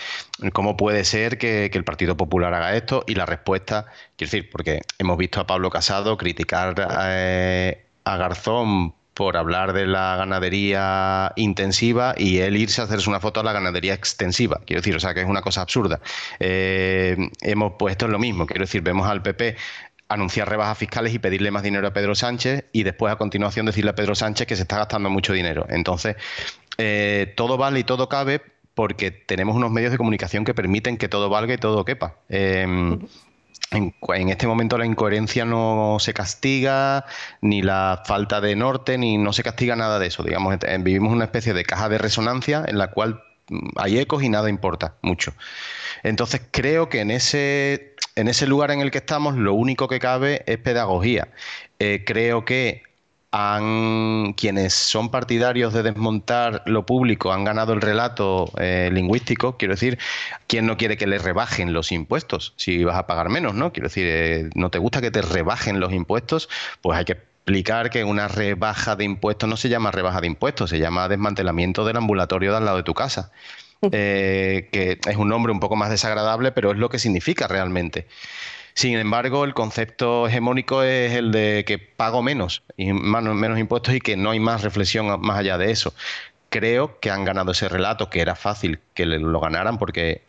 cómo 0.52 0.76
puede 0.76 1.04
ser 1.04 1.36
que, 1.38 1.66
el 1.66 1.84
Partido 1.84 2.16
Popular 2.16 2.54
haga 2.54 2.74
esto. 2.74 3.04
Y 3.06 3.14
la 3.14 3.26
respuesta, 3.26 3.86
quiero 4.16 4.30
decir, 4.32 4.50
porque 4.50 4.80
hemos 4.98 5.18
visto 5.18 5.40
a 5.40 5.46
Pablo 5.46 5.70
Casado 5.70 6.16
criticar 6.16 6.74
eh, 7.02 7.86
a 8.04 8.16
Garzón 8.16 8.94
por 9.18 9.36
hablar 9.36 9.72
de 9.72 9.84
la 9.84 10.14
ganadería 10.14 11.32
intensiva 11.34 12.14
y 12.16 12.38
él 12.38 12.56
irse 12.56 12.80
a 12.80 12.84
hacerse 12.84 13.10
una 13.10 13.18
foto 13.18 13.40
a 13.40 13.42
la 13.42 13.52
ganadería 13.52 13.92
extensiva. 13.92 14.60
Quiero 14.64 14.80
decir, 14.80 14.94
o 14.94 15.00
sea, 15.00 15.12
que 15.12 15.22
es 15.22 15.26
una 15.26 15.42
cosa 15.42 15.60
absurda. 15.60 15.98
Eh, 16.38 17.16
hemos 17.40 17.72
puesto 17.72 18.06
lo 18.06 18.20
mismo, 18.20 18.46
quiero 18.46 18.62
decir, 18.62 18.80
vemos 18.80 19.08
al 19.08 19.20
PP 19.20 19.56
anunciar 20.06 20.48
rebajas 20.48 20.78
fiscales 20.78 21.12
y 21.12 21.18
pedirle 21.18 21.50
más 21.50 21.64
dinero 21.64 21.88
a 21.88 21.92
Pedro 21.92 22.14
Sánchez 22.14 22.66
y 22.70 22.84
después 22.84 23.12
a 23.12 23.16
continuación 23.16 23.66
decirle 23.66 23.90
a 23.90 23.96
Pedro 23.96 24.14
Sánchez 24.14 24.46
que 24.46 24.54
se 24.54 24.62
está 24.62 24.76
gastando 24.76 25.10
mucho 25.10 25.32
dinero. 25.32 25.66
Entonces, 25.68 26.14
eh, 26.76 27.34
todo 27.36 27.56
vale 27.56 27.80
y 27.80 27.84
todo 27.84 28.08
cabe 28.08 28.40
porque 28.74 29.10
tenemos 29.10 29.56
unos 29.56 29.72
medios 29.72 29.90
de 29.90 29.98
comunicación 29.98 30.44
que 30.44 30.54
permiten 30.54 30.96
que 30.96 31.08
todo 31.08 31.28
valga 31.28 31.54
y 31.54 31.58
todo 31.58 31.84
quepa. 31.84 32.18
Eh, 32.28 32.98
en, 33.70 34.28
este 34.28 34.46
momento 34.46 34.78
la 34.78 34.86
incoherencia 34.86 35.44
no 35.44 35.98
se 36.00 36.14
castiga, 36.14 37.04
ni 37.40 37.62
la 37.62 38.02
falta 38.06 38.40
de 38.40 38.56
norte, 38.56 38.98
ni 38.98 39.18
no 39.18 39.32
se 39.32 39.42
castiga 39.42 39.76
nada 39.76 39.98
de 39.98 40.06
eso. 40.06 40.22
Digamos, 40.22 40.56
vivimos 40.80 41.12
una 41.12 41.24
especie 41.24 41.54
de 41.54 41.64
caja 41.64 41.88
de 41.88 41.98
resonancia 41.98 42.64
en 42.66 42.78
la 42.78 42.90
cual 42.90 43.22
mm, 43.48 43.68
hay 43.76 43.98
ecos 43.98 44.22
y 44.22 44.28
nada 44.28 44.48
importa 44.48 44.94
mucho. 45.02 45.32
Entonces 46.02 46.42
creo 46.50 46.88
que 46.88 47.00
en 47.00 47.10
ese, 47.10 47.94
en 48.14 48.28
ese 48.28 48.46
lugar 48.46 48.70
en 48.70 48.80
el 48.80 48.90
que 48.90 48.98
estamos 48.98 49.36
lo 49.36 49.54
único 49.54 49.88
que 49.88 49.98
cabe 49.98 50.42
es 50.46 50.58
pedagogía. 50.58 51.28
Eh, 51.78 52.04
creo 52.06 52.44
que 52.44 52.82
han, 53.30 54.32
quienes 54.34 54.72
son 54.72 55.10
partidarios 55.10 55.74
de 55.74 55.82
desmontar 55.82 56.62
lo 56.66 56.86
público 56.86 57.32
han 57.32 57.44
ganado 57.44 57.72
el 57.72 57.80
relato 57.80 58.50
eh, 58.58 58.90
lingüístico. 58.92 59.56
Quiero 59.58 59.74
decir, 59.74 59.98
¿quién 60.46 60.66
no 60.66 60.76
quiere 60.76 60.96
que 60.96 61.06
le 61.06 61.18
rebajen 61.18 61.72
los 61.72 61.92
impuestos 61.92 62.54
si 62.56 62.84
vas 62.84 62.96
a 62.96 63.06
pagar 63.06 63.28
menos? 63.28 63.54
¿no? 63.54 63.72
Quiero 63.72 63.88
decir, 63.88 64.06
eh, 64.08 64.50
¿no 64.54 64.70
te 64.70 64.78
gusta 64.78 65.00
que 65.00 65.10
te 65.10 65.22
rebajen 65.22 65.80
los 65.80 65.92
impuestos? 65.92 66.48
Pues 66.80 66.98
hay 66.98 67.04
que 67.04 67.12
explicar 67.12 67.90
que 67.90 68.04
una 68.04 68.28
rebaja 68.28 68.96
de 68.96 69.04
impuestos 69.04 69.48
no 69.48 69.56
se 69.56 69.68
llama 69.68 69.90
rebaja 69.90 70.20
de 70.20 70.26
impuestos, 70.26 70.70
se 70.70 70.78
llama 70.78 71.08
desmantelamiento 71.08 71.84
del 71.84 71.96
ambulatorio 71.96 72.52
de 72.52 72.58
al 72.58 72.64
lado 72.64 72.78
de 72.78 72.82
tu 72.82 72.94
casa. 72.94 73.30
Eh, 73.92 74.68
que 74.72 74.98
es 75.06 75.16
un 75.16 75.28
nombre 75.28 75.52
un 75.52 75.60
poco 75.60 75.76
más 75.76 75.88
desagradable, 75.88 76.50
pero 76.50 76.72
es 76.72 76.78
lo 76.78 76.88
que 76.88 76.98
significa 76.98 77.46
realmente. 77.46 78.06
Sin 78.78 78.96
embargo, 78.96 79.42
el 79.42 79.54
concepto 79.54 80.28
hegemónico 80.28 80.84
es 80.84 81.12
el 81.14 81.32
de 81.32 81.64
que 81.66 81.80
pago 81.80 82.22
menos, 82.22 82.62
y 82.76 82.92
menos 82.92 83.58
impuestos 83.58 83.92
y 83.92 84.00
que 84.00 84.16
no 84.16 84.30
hay 84.30 84.38
más 84.38 84.62
reflexión 84.62 85.20
más 85.20 85.36
allá 85.36 85.58
de 85.58 85.72
eso. 85.72 85.94
Creo 86.48 87.00
que 87.00 87.10
han 87.10 87.24
ganado 87.24 87.50
ese 87.50 87.68
relato, 87.68 88.08
que 88.08 88.20
era 88.20 88.36
fácil 88.36 88.78
que 88.94 89.04
lo 89.04 89.40
ganaran 89.40 89.78
porque 89.78 90.22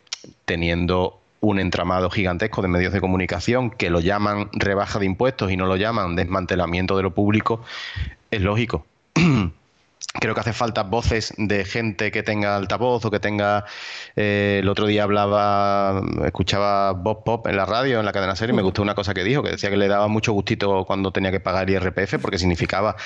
teniendo 0.46 1.20
un 1.38 1.60
entramado 1.60 2.10
gigantesco 2.10 2.60
de 2.60 2.66
medios 2.66 2.92
de 2.92 3.00
comunicación 3.00 3.70
que 3.70 3.88
lo 3.88 4.00
llaman 4.00 4.50
rebaja 4.52 4.98
de 4.98 5.06
impuestos 5.06 5.52
y 5.52 5.56
no 5.56 5.66
lo 5.66 5.76
llaman 5.76 6.16
desmantelamiento 6.16 6.96
de 6.96 7.04
lo 7.04 7.14
público, 7.14 7.62
es 8.32 8.42
lógico. 8.42 8.84
Creo 10.18 10.34
que 10.34 10.40
hace 10.40 10.52
falta 10.52 10.82
voces 10.82 11.32
de 11.36 11.64
gente 11.64 12.10
que 12.10 12.24
tenga 12.24 12.56
altavoz 12.56 13.04
o 13.04 13.10
que 13.10 13.20
tenga. 13.20 13.64
Eh, 14.16 14.58
el 14.60 14.68
otro 14.68 14.86
día 14.86 15.04
hablaba, 15.04 16.02
escuchaba 16.24 16.92
Bob 16.92 17.22
Pop 17.22 17.46
en 17.46 17.56
la 17.56 17.64
radio, 17.64 18.00
en 18.00 18.06
la 18.06 18.12
cadena 18.12 18.34
serie, 18.34 18.52
y 18.52 18.56
me 18.56 18.62
gustó 18.62 18.82
una 18.82 18.96
cosa 18.96 19.14
que 19.14 19.22
dijo, 19.22 19.42
que 19.44 19.50
decía 19.50 19.70
que 19.70 19.76
le 19.76 19.86
daba 19.86 20.08
mucho 20.08 20.32
gustito 20.32 20.84
cuando 20.84 21.12
tenía 21.12 21.30
que 21.30 21.38
pagar 21.38 21.70
IRPF, 21.70 22.18
porque 22.20 22.38
significaba 22.38 22.96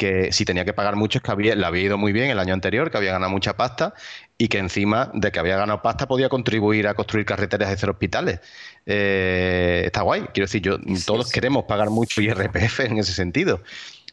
que 0.00 0.32
si 0.32 0.46
tenía 0.46 0.64
que 0.64 0.72
pagar 0.72 0.96
mucho 0.96 1.18
es 1.18 1.22
que 1.22 1.30
había, 1.30 1.54
le 1.54 1.66
había 1.66 1.82
ido 1.82 1.98
muy 1.98 2.12
bien 2.12 2.30
el 2.30 2.38
año 2.38 2.54
anterior, 2.54 2.90
que 2.90 2.96
había 2.96 3.12
ganado 3.12 3.30
mucha 3.30 3.56
pasta 3.58 3.92
y 4.38 4.48
que 4.48 4.56
encima 4.56 5.10
de 5.12 5.30
que 5.30 5.38
había 5.38 5.58
ganado 5.58 5.82
pasta 5.82 6.08
podía 6.08 6.30
contribuir 6.30 6.88
a 6.88 6.94
construir 6.94 7.26
carreteras 7.26 7.68
y 7.68 7.72
hacer 7.74 7.90
hospitales. 7.90 8.40
Eh, 8.86 9.82
está 9.84 10.00
guay, 10.00 10.22
quiero 10.32 10.46
decir, 10.46 10.62
yo, 10.62 10.78
todos 11.04 11.30
queremos 11.30 11.64
pagar 11.64 11.90
mucho 11.90 12.22
IRPF 12.22 12.80
en 12.80 12.96
ese 12.96 13.12
sentido. 13.12 13.62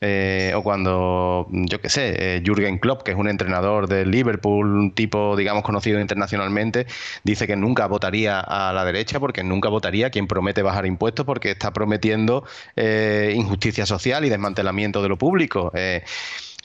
Eh, 0.02 0.54
o 0.56 0.62
cuando, 0.64 1.48
yo 1.50 1.82
qué 1.82 1.90
sé, 1.90 2.36
eh, 2.36 2.44
Jürgen 2.46 2.78
Klopp, 2.78 3.04
que 3.04 3.12
es 3.12 3.18
un 3.18 3.28
entrenador 3.28 3.88
de 3.88 4.06
Liverpool, 4.06 4.68
un 4.68 4.92
tipo, 4.92 5.36
digamos, 5.36 5.64
conocido 5.64 6.00
internacionalmente, 6.00 6.86
dice 7.24 7.48
que 7.48 7.56
nunca 7.56 7.88
votaría 7.88 8.40
a 8.40 8.74
la 8.74 8.86
derecha 8.86 9.20
porque 9.20 9.44
nunca 9.44 9.70
votaría 9.70 10.08
a 10.08 10.10
quien 10.10 10.28
promete 10.28 10.62
bajar 10.62 10.86
impuestos 10.86 11.26
porque 11.26 11.52
está 11.52 11.74
prometiendo 11.74 12.46
eh, 12.76 13.34
injusticia 13.36 13.86
social 13.86 14.26
y 14.26 14.30
desmantelamiento 14.30 15.02
de 15.02 15.10
lo 15.10 15.18
público. 15.18 15.72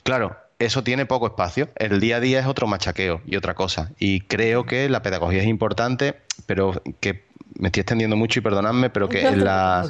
claro, 0.03 0.35
eso 0.59 0.83
tiene 0.83 1.05
poco 1.05 1.27
espacio. 1.27 1.69
El 1.75 1.99
día 1.99 2.17
a 2.17 2.19
día 2.19 2.39
es 2.39 2.45
otro 2.45 2.67
machaqueo 2.67 3.21
y 3.25 3.35
otra 3.35 3.53
cosa. 3.53 3.91
Y 3.99 4.21
creo 4.21 4.65
que 4.65 4.87
la 4.89 5.01
pedagogía 5.01 5.41
es 5.41 5.47
importante, 5.47 6.15
pero 6.45 6.81
que 6.99 7.25
me 7.59 7.67
estoy 7.67 7.81
extendiendo 7.81 8.15
mucho 8.15 8.39
y 8.39 8.43
perdonadme, 8.43 8.89
pero 8.89 9.09
que 9.09 9.23
la, 9.35 9.85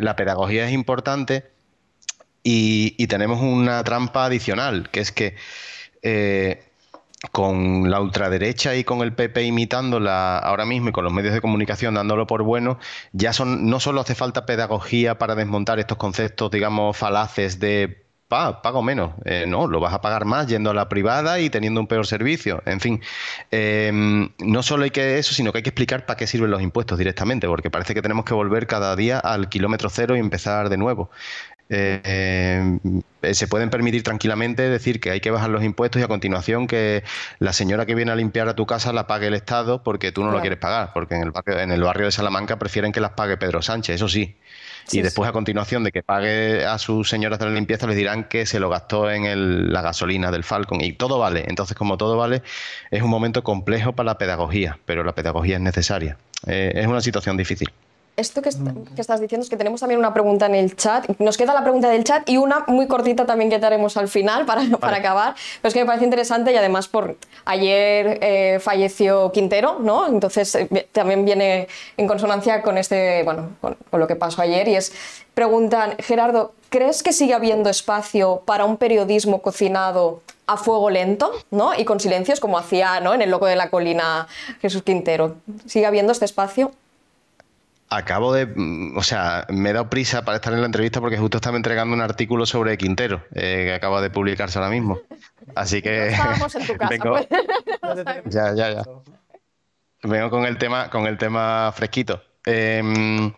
la 0.00 0.16
pedagogía 0.16 0.66
es 0.66 0.72
importante 0.72 1.44
y, 2.50 3.06
tenemos 3.08 3.40
una 3.42 3.84
trampa 3.84 4.24
adicional, 4.24 4.88
que 4.90 5.00
es 5.00 5.12
que 5.12 5.36
eh, 6.02 6.64
con 7.32 7.90
la 7.90 8.00
ultraderecha 8.00 8.74
y 8.76 8.84
con 8.84 9.02
el 9.02 9.12
PP 9.12 9.42
imitándola 9.44 10.38
ahora 10.38 10.64
mismo 10.64 10.88
y 10.88 10.92
con 10.92 11.04
los 11.04 11.12
medios 11.12 11.34
de 11.34 11.40
comunicación 11.40 11.94
dándolo 11.94 12.26
por 12.26 12.42
bueno, 12.42 12.78
ya 13.12 13.32
son, 13.32 13.68
no 13.68 13.80
solo 13.80 14.00
hace 14.00 14.14
falta 14.14 14.46
pedagogía 14.46 15.18
para 15.18 15.34
desmontar 15.34 15.78
estos 15.78 15.98
conceptos, 15.98 16.50
digamos, 16.50 16.96
falaces 16.96 17.58
de 17.60 18.04
pago 18.28 18.82
menos. 18.82 19.12
Eh, 19.24 19.46
no, 19.48 19.66
lo 19.66 19.80
vas 19.80 19.94
a 19.94 20.00
pagar 20.00 20.24
más 20.24 20.46
yendo 20.46 20.70
a 20.70 20.74
la 20.74 20.88
privada 20.88 21.40
y 21.40 21.50
teniendo 21.50 21.80
un 21.80 21.86
peor 21.86 22.06
servicio. 22.06 22.62
En 22.66 22.80
fin, 22.80 23.00
em, 23.50 24.30
no 24.38 24.62
solo 24.62 24.84
hay 24.84 24.90
que 24.90 25.18
eso, 25.18 25.34
sino 25.34 25.52
que 25.52 25.58
hay 25.58 25.62
que 25.62 25.70
explicar 25.70 26.06
para 26.06 26.16
qué 26.16 26.26
sirven 26.26 26.50
los 26.50 26.62
impuestos 26.62 26.98
directamente, 26.98 27.46
porque 27.46 27.70
parece 27.70 27.94
que 27.94 28.02
tenemos 28.02 28.24
que 28.24 28.34
volver 28.34 28.66
cada 28.66 28.94
día 28.96 29.18
al 29.18 29.48
kilómetro 29.48 29.88
cero 29.90 30.16
y 30.16 30.20
empezar 30.20 30.68
de 30.68 30.76
nuevo. 30.76 31.10
Eh, 31.70 32.78
se 33.32 33.46
pueden 33.46 33.68
permitir 33.68 34.02
tranquilamente 34.02 34.68
decir 34.68 35.00
que 35.00 35.10
hay 35.10 35.20
que 35.20 35.30
bajar 35.30 35.50
los 35.50 35.62
impuestos 35.62 36.00
y 36.00 36.04
a 36.04 36.08
continuación 36.08 36.66
que 36.66 37.02
la 37.38 37.52
señora 37.52 37.84
que 37.84 37.94
viene 37.94 38.12
a 38.12 38.16
limpiar 38.16 38.48
a 38.48 38.54
tu 38.54 38.64
casa 38.64 38.92
la 38.92 39.06
pague 39.06 39.26
el 39.26 39.34
Estado 39.34 39.82
porque 39.82 40.12
tú 40.12 40.24
no 40.24 40.30
lo 40.30 40.40
quieres 40.40 40.58
pagar, 40.58 40.92
porque 40.94 41.16
en 41.16 41.22
el 41.22 41.30
barrio, 41.30 41.58
en 41.58 41.72
el 41.72 41.82
barrio 41.82 42.06
de 42.06 42.12
Salamanca 42.12 42.58
prefieren 42.58 42.92
que 42.92 43.00
las 43.00 43.12
pague 43.12 43.36
Pedro 43.36 43.60
Sánchez, 43.60 43.96
eso 43.96 44.08
sí. 44.08 44.36
y 44.92 45.02
después 45.02 45.28
a 45.28 45.32
continuación 45.32 45.84
de 45.84 45.92
que 45.92 46.02
pague 46.02 46.64
a 46.64 46.78
sus 46.78 47.08
señoras 47.08 47.38
de 47.38 47.46
la 47.46 47.52
limpieza 47.52 47.86
les 47.86 47.96
dirán 47.96 48.24
que 48.24 48.46
se 48.46 48.60
lo 48.60 48.70
gastó 48.70 49.10
en 49.10 49.72
la 49.72 49.82
gasolina 49.82 50.30
del 50.30 50.44
Falcon 50.44 50.80
y 50.80 50.92
todo 50.92 51.18
vale. 51.18 51.44
Entonces, 51.48 51.76
como 51.76 51.98
todo 51.98 52.16
vale, 52.16 52.42
es 52.90 53.02
un 53.02 53.10
momento 53.10 53.42
complejo 53.44 53.92
para 53.92 54.06
la 54.06 54.18
pedagogía, 54.18 54.78
pero 54.86 55.04
la 55.04 55.14
pedagogía 55.14 55.56
es 55.56 55.62
necesaria. 55.62 56.16
Eh, 56.46 56.72
es 56.76 56.86
una 56.86 57.00
situación 57.00 57.36
difícil 57.36 57.68
esto 58.18 58.42
que, 58.42 58.48
estás 58.48 59.20
diciendo 59.20 59.44
es 59.44 59.48
que 59.48 59.56
tenemos 59.56 59.80
también 59.80 59.98
una 59.98 60.12
pregunta 60.12 60.46
en 60.46 60.54
el 60.54 60.74
chat. 60.76 61.08
Nos 61.18 61.36
queda 61.36 61.54
la 61.54 61.62
pregunta 61.62 61.88
del 61.88 62.04
chat 62.04 62.28
y 62.28 62.36
una 62.36 62.64
muy 62.66 62.86
cortita 62.88 63.26
también 63.26 63.48
que 63.48 63.58
te 63.58 63.66
haremos 63.66 63.96
al 63.96 64.08
final 64.08 64.44
para, 64.44 64.64
para 64.80 64.96
acabar. 64.96 65.34
Pero 65.62 65.68
es 65.68 65.74
que 65.74 65.80
me 65.80 65.86
parece 65.86 66.04
interesante 66.04 66.52
y 66.52 66.56
además 66.56 66.88
por 66.88 67.16
ayer 67.44 68.18
eh, 68.20 68.58
falleció 68.60 69.30
Quintero, 69.32 69.78
¿no? 69.78 70.06
Entonces 70.06 70.54
eh, 70.54 70.88
también 70.92 71.24
viene 71.24 71.68
en 71.96 72.06
consonancia 72.06 72.62
con 72.62 72.76
este, 72.76 73.22
bueno, 73.22 73.50
con, 73.60 73.76
lo 73.92 74.06
que 74.06 74.16
pasó 74.16 74.42
ayer 74.42 74.66
y 74.68 74.76
es 74.76 74.92
preguntan 75.34 75.94
Gerardo, 75.98 76.54
¿crees 76.68 77.02
que 77.02 77.12
sigue 77.12 77.34
habiendo 77.34 77.70
espacio 77.70 78.42
para 78.44 78.64
un 78.64 78.76
periodismo 78.76 79.40
cocinado 79.40 80.22
a 80.48 80.56
fuego 80.56 80.90
lento, 80.90 81.30
¿no? 81.50 81.78
Y 81.78 81.84
con 81.84 82.00
silencios 82.00 82.40
como 82.40 82.58
hacía, 82.58 83.00
¿no? 83.00 83.14
En 83.14 83.22
el 83.22 83.30
loco 83.30 83.46
de 83.46 83.54
la 83.54 83.70
colina 83.70 84.26
Jesús 84.60 84.82
Quintero. 84.82 85.36
¿Sigue 85.66 85.86
habiendo 85.86 86.10
este 86.10 86.24
espacio? 86.24 86.72
Acabo 87.90 88.32
de. 88.32 88.48
O 88.96 89.02
sea, 89.02 89.46
me 89.48 89.70
he 89.70 89.72
dado 89.72 89.88
prisa 89.88 90.22
para 90.24 90.36
estar 90.36 90.52
en 90.52 90.60
la 90.60 90.66
entrevista 90.66 91.00
porque 91.00 91.16
justo 91.16 91.38
estaba 91.38 91.56
entregando 91.56 91.94
un 91.94 92.02
artículo 92.02 92.44
sobre 92.44 92.76
Quintero, 92.76 93.24
eh, 93.34 93.64
que 93.66 93.74
acaba 93.74 94.02
de 94.02 94.10
publicarse 94.10 94.58
ahora 94.58 94.70
mismo. 94.70 95.00
Así 95.54 95.80
que. 95.80 96.08
estábamos 96.08 96.54
en 96.54 96.66
tu 96.66 96.74
casa. 96.78 96.88
Vengo... 96.90 97.12
Pues. 97.12 98.04
ya, 98.26 98.54
ya, 98.54 98.70
ya. 98.70 98.82
Vengo 100.02 100.30
con 100.30 100.44
el 100.44 100.58
tema, 100.58 100.90
con 100.90 101.06
el 101.06 101.16
tema 101.16 101.72
fresquito. 101.74 102.22
Em, 102.50 103.34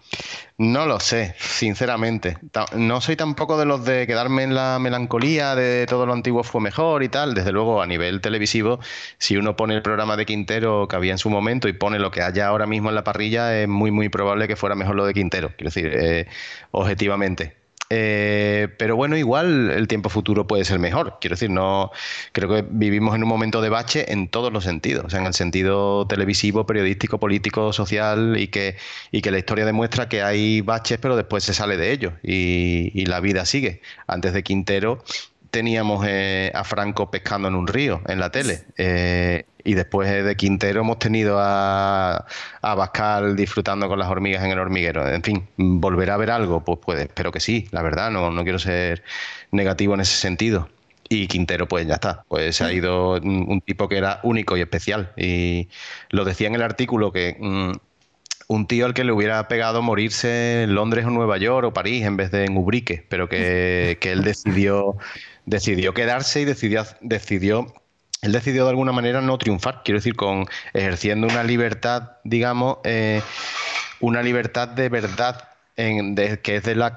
no 0.59 0.87
lo 0.87 1.01
sé, 1.01 1.35
sinceramente. 1.39 2.39
No 2.77 3.01
soy 3.01 3.17
tampoco 3.17 3.59
de 3.59 3.67
los 3.67 3.85
de 3.85 4.07
quedarme 4.07 4.45
en 4.45 4.55
la 4.55 4.79
melancolía 4.79 5.57
de 5.57 5.87
todo 5.87 6.07
lo 6.07 6.13
antiguo 6.13 6.45
fue 6.45 6.61
mejor 6.61 7.03
y 7.03 7.09
tal. 7.09 7.35
Desde 7.35 7.51
luego, 7.51 7.83
a 7.83 7.87
nivel 7.87 8.21
televisivo, 8.21 8.79
si 9.19 9.37
uno 9.37 9.57
pone 9.57 9.75
el 9.75 9.83
programa 9.83 10.17
de 10.17 10.27
Quintero 10.27 10.87
que 10.87 10.95
había 10.95 11.13
en 11.13 11.19
su 11.19 11.29
momento 11.29 11.67
y 11.69 11.73
pone 11.73 11.99
lo 11.99 12.13
que 12.13 12.23
haya 12.23 12.47
ahora 12.47 12.67
mismo 12.67 12.89
en 12.91 12.95
la 12.95 13.03
parrilla, 13.05 13.61
es 13.61 13.67
muy, 13.69 13.91
muy 13.91 14.09
probable 14.11 14.47
que 14.47 14.55
fuera 14.57 14.77
mejor 14.77 14.95
lo 14.95 15.05
de 15.07 15.15
Quintero. 15.15 15.49
Quiero 15.57 15.71
decir, 15.71 15.91
eh, 15.93 16.29
objetivamente. 16.71 17.60
Eh, 17.93 18.69
pero 18.79 18.95
bueno, 18.95 19.17
igual 19.17 19.71
el 19.71 19.89
tiempo 19.89 20.09
futuro 20.09 20.47
puede 20.47 20.65
ser 20.65 20.79
mejor. 20.79 21.19
Quiero 21.21 21.35
decir, 21.35 21.51
no 21.51 21.91
creo 22.33 22.49
que 22.49 22.65
vivimos 22.71 23.17
en 23.17 23.25
un 23.25 23.29
momento 23.29 23.61
de 23.61 23.69
bache 23.69 24.13
en 24.13 24.29
todos 24.29 24.53
los 24.53 24.63
sentidos, 24.65 25.07
o 25.07 25.11
sea, 25.11 25.21
en 25.21 25.27
el 25.27 25.35
sentido 25.35 26.07
televisivo, 26.07 26.67
periodístico, 26.67 27.19
político, 27.19 27.73
social, 27.73 28.37
y 28.39 28.49
que, 28.49 28.77
y 29.11 29.23
que 29.23 29.33
la 29.33 29.39
historia 29.39 29.65
demuestra 29.67 30.09
que 30.09 30.23
hay 30.23 30.61
baches, 30.61 30.99
pero 30.99 31.17
después 31.17 31.43
se 31.43 31.53
sale 31.53 31.77
de 31.77 31.91
ellos 31.93 32.13
y, 32.23 32.93
y 32.95 33.07
la 33.07 33.21
vida 33.21 33.45
sigue. 33.45 33.83
Antes 34.07 34.33
de 34.33 34.43
Quintero 34.45 35.03
teníamos 35.51 36.05
eh, 36.09 36.53
a 36.55 36.65
Franco 36.65 37.11
pescando 37.11 37.49
en 37.49 37.55
un 37.55 37.67
río 37.67 38.03
en 38.07 38.21
la 38.21 38.31
tele. 38.31 38.67
Eh, 38.77 39.45
y 39.65 39.75
después 39.75 40.25
de 40.25 40.37
Quintero 40.37 40.81
hemos 40.81 40.99
tenido 40.99 41.39
a, 41.39 42.27
a 42.63 42.75
Bascal 42.75 43.37
disfrutando 43.37 43.89
con 43.89 43.99
las 43.99 44.09
hormigas 44.09 44.45
en 44.45 44.51
el 44.51 44.59
hormiguero. 44.59 45.09
En 45.09 45.23
fin, 45.23 45.49
¿volverá 45.57 46.15
a 46.15 46.17
ver 46.17 46.31
algo? 46.31 46.65
Pues 46.65 46.79
puede, 46.79 47.03
espero 47.03 47.33
que 47.33 47.41
sí, 47.41 47.69
la 47.71 47.83
verdad, 47.83 48.11
no, 48.11 48.31
no 48.31 48.43
quiero 48.43 48.59
ser 48.59 49.03
negativo 49.51 49.95
en 49.95 50.01
ese 50.01 50.17
sentido. 50.17 50.69
Y 51.09 51.27
Quintero, 51.27 51.67
pues 51.67 51.87
ya 51.87 51.95
está. 51.95 52.25
Pues 52.29 52.57
se 52.57 52.65
ha 52.65 52.73
ido 52.73 53.15
un, 53.21 53.61
tipo 53.63 53.89
que 53.89 53.97
era 53.97 54.21
único 54.23 54.57
y 54.57 54.61
especial. 54.61 55.13
Y 55.17 55.69
lo 56.11 56.25
decía 56.25 56.47
en 56.47 56.55
el 56.55 56.63
artículo 56.63 57.11
que 57.11 57.37
mm, 57.41 57.73
un 58.47 58.67
tío 58.67 58.87
al 58.87 58.95
que 58.95 59.03
le 59.03 59.11
hubiera 59.11 59.49
pegado 59.49 59.83
morirse 59.83 60.63
en 60.63 60.75
Londres 60.77 61.07
o 61.07 61.11
Nueva 61.11 61.37
York 61.39 61.67
o 61.67 61.73
París 61.73 62.05
en 62.05 62.17
vez 62.17 62.31
de 62.31 62.45
en 62.45 62.57
Ubrique, 62.57 63.05
pero 63.09 63.29
que, 63.29 63.99
que 64.01 64.13
él 64.13 64.23
decidió 64.23 64.97
decidió 65.47 65.95
quedarse 65.95 66.41
y 66.41 66.45
decidió, 66.45 66.85
decidió 67.01 67.75
él 68.23 68.33
decidió 68.33 68.65
de 68.65 68.71
alguna 68.71 68.93
manera 68.93 69.21
no 69.21 69.39
triunfar, 69.39 69.83
quiero 69.85 69.99
decir, 69.99 70.15
con 70.15 70.47
ejerciendo 70.75 71.27
una 71.27 71.43
libertad, 71.43 72.13
digamos, 72.25 72.79
eh, 72.85 73.23
una 74.01 74.23
libertad 74.23 74.69
de 74.69 74.89
verdad, 74.89 75.49
en, 75.77 76.15
que 76.15 76.57
es 76.57 76.65
de 76.65 76.75
las 76.75 76.93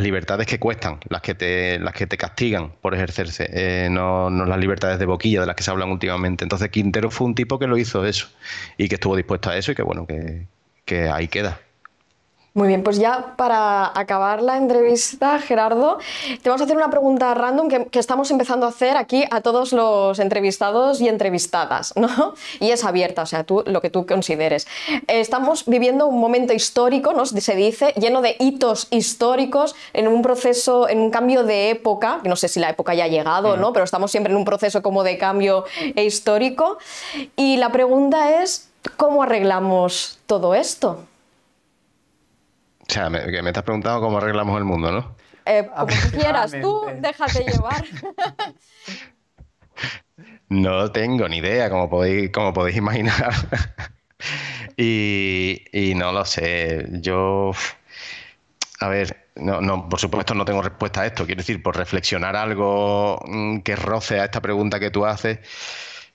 libertades 0.00 0.46
que 0.46 0.60
cuestan, 0.60 1.00
las 1.08 1.22
que 1.22 1.34
te, 1.34 1.80
las 1.80 1.94
que 1.94 2.06
te 2.06 2.16
castigan 2.16 2.72
por 2.80 2.94
ejercerse, 2.94 3.48
eh, 3.52 3.88
no, 3.90 4.30
no, 4.30 4.44
las 4.44 4.58
libertades 4.58 5.00
de 5.00 5.06
boquilla 5.06 5.40
de 5.40 5.46
las 5.46 5.56
que 5.56 5.64
se 5.64 5.70
hablan 5.70 5.90
últimamente. 5.90 6.44
Entonces 6.44 6.68
Quintero 6.70 7.10
fue 7.10 7.26
un 7.26 7.34
tipo 7.34 7.58
que 7.58 7.66
lo 7.66 7.76
hizo 7.76 8.04
eso 8.06 8.28
y 8.76 8.88
que 8.88 8.94
estuvo 8.94 9.16
dispuesto 9.16 9.50
a 9.50 9.56
eso 9.56 9.72
y 9.72 9.74
que 9.74 9.82
bueno, 9.82 10.06
que, 10.06 10.46
que 10.84 11.08
ahí 11.08 11.26
queda. 11.26 11.60
Muy 12.54 12.66
bien, 12.66 12.82
pues 12.82 12.98
ya 12.98 13.34
para 13.36 13.92
acabar 13.94 14.42
la 14.42 14.56
entrevista, 14.56 15.38
Gerardo, 15.38 15.98
te 16.42 16.48
vamos 16.48 16.62
a 16.62 16.64
hacer 16.64 16.76
una 16.76 16.90
pregunta 16.90 17.32
random 17.34 17.68
que, 17.68 17.98
estamos 17.98 18.30
empezando 18.30 18.64
a 18.64 18.70
hacer 18.70 18.96
aquí 18.96 19.24
a 19.30 19.42
todos 19.42 19.72
los 19.72 20.18
entrevistados 20.18 21.00
y 21.00 21.08
entrevistadas, 21.08 21.92
¿no? 21.96 22.34
Y 22.58 22.70
es 22.70 22.84
abierta, 22.84 23.22
o 23.22 23.26
sea, 23.26 23.44
tú 23.44 23.62
lo 23.66 23.80
que 23.82 23.90
tú 23.90 24.06
consideres. 24.06 24.66
Estamos 25.06 25.66
viviendo 25.66 26.06
un 26.06 26.18
momento 26.18 26.54
histórico, 26.54 27.12
¿no? 27.12 27.26
Se 27.26 27.54
dice, 27.54 27.92
lleno 27.96 28.22
de 28.22 28.34
hitos 28.40 28.88
históricos, 28.90 29.76
en 29.92 30.08
un 30.08 30.22
proceso, 30.22 30.88
en 30.88 31.00
un 31.00 31.10
cambio 31.10 31.44
de 31.44 31.70
época, 31.70 32.20
que 32.22 32.28
no 32.28 32.36
sé 32.36 32.48
si 32.48 32.60
la 32.60 32.70
época 32.70 32.94
ya 32.94 33.04
ha 33.04 33.08
llegado, 33.08 33.56
¿no? 33.56 33.72
Pero 33.72 33.84
estamos 33.84 34.10
siempre 34.10 34.32
en 34.32 34.38
un 34.38 34.44
proceso 34.44 34.82
como 34.82 35.04
de 35.04 35.18
cambio 35.18 35.64
histórico. 35.94 36.78
Y 37.36 37.58
la 37.58 37.70
pregunta 37.70 38.42
es, 38.42 38.70
¿cómo 38.96 39.22
arreglamos 39.22 40.18
todo 40.26 40.54
esto? 40.54 41.04
O 42.88 42.92
sea, 42.92 43.10
me, 43.10 43.20
me 43.42 43.50
estás 43.50 43.64
preguntando 43.64 44.00
cómo 44.00 44.18
arreglamos 44.18 44.56
el 44.56 44.64
mundo, 44.64 44.90
¿no? 44.90 45.16
Eh, 45.44 45.68
como 45.76 45.86
quieras, 46.10 46.52
tú 46.60 46.86
déjate 47.00 47.44
llevar. 47.44 47.84
No 50.50 50.90
tengo 50.90 51.28
ni 51.28 51.38
idea, 51.38 51.68
como 51.68 51.90
podéis, 51.90 52.30
como 52.30 52.54
podéis 52.54 52.78
imaginar. 52.78 53.34
y, 54.78 55.62
y, 55.72 55.94
no 55.94 56.10
lo 56.10 56.24
sé. 56.24 56.86
Yo. 57.02 57.52
a 58.80 58.88
ver, 58.88 59.28
no, 59.36 59.60
no, 59.60 59.88
por 59.88 60.00
supuesto 60.00 60.34
no 60.34 60.44
tengo 60.44 60.62
respuesta 60.62 61.02
a 61.02 61.06
esto. 61.06 61.26
Quiero 61.26 61.40
decir, 61.40 61.62
por 61.62 61.76
reflexionar 61.76 62.34
algo 62.34 63.20
mm, 63.26 63.58
que 63.58 63.76
roce 63.76 64.20
a 64.20 64.24
esta 64.24 64.40
pregunta 64.40 64.80
que 64.80 64.90
tú 64.90 65.04
haces, 65.04 65.38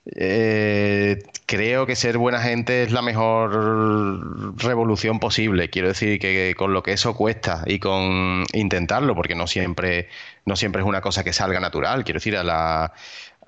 eh, 0.06 1.22
creo 1.46 1.86
que 1.86 1.96
ser 1.96 2.18
buena 2.18 2.40
gente 2.40 2.82
es 2.82 2.92
la 2.92 3.02
mejor 3.02 4.56
revolución 4.62 5.18
posible. 5.18 5.70
Quiero 5.70 5.88
decir 5.88 6.18
que 6.18 6.54
con 6.56 6.72
lo 6.72 6.82
que 6.82 6.92
eso 6.92 7.14
cuesta 7.16 7.62
y 7.66 7.78
con 7.78 8.44
intentarlo, 8.52 9.14
porque 9.14 9.34
no 9.34 9.46
siempre, 9.46 10.08
no 10.44 10.56
siempre 10.56 10.82
es 10.82 10.88
una 10.88 11.00
cosa 11.00 11.24
que 11.24 11.32
salga 11.32 11.60
natural. 11.60 12.04
Quiero 12.04 12.18
decir, 12.18 12.36
a 12.36 12.44
la, 12.44 12.92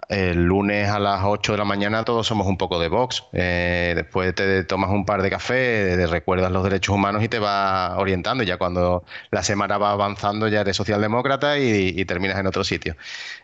el 0.08 0.44
lunes 0.44 0.88
a 0.88 1.00
las 1.00 1.24
8 1.24 1.52
de 1.52 1.58
la 1.58 1.64
mañana 1.64 2.04
todos 2.04 2.26
somos 2.26 2.46
un 2.46 2.56
poco 2.56 2.78
de 2.78 2.88
Vox. 2.88 3.24
Eh, 3.32 3.92
después 3.96 4.34
te 4.34 4.64
tomas 4.64 4.90
un 4.90 5.04
par 5.04 5.22
de 5.22 5.30
café, 5.30 6.06
recuerdas 6.06 6.52
los 6.52 6.62
derechos 6.62 6.94
humanos 6.94 7.24
y 7.24 7.28
te 7.28 7.38
vas 7.38 7.92
orientando. 7.96 8.44
Ya 8.44 8.56
cuando 8.56 9.04
la 9.30 9.42
semana 9.42 9.78
va 9.78 9.92
avanzando 9.92 10.48
ya 10.48 10.60
eres 10.60 10.76
socialdemócrata 10.76 11.58
y, 11.58 12.04
terminas 12.04 12.38
en 12.38 12.46
otro 12.46 12.62
sitio. 12.62 12.96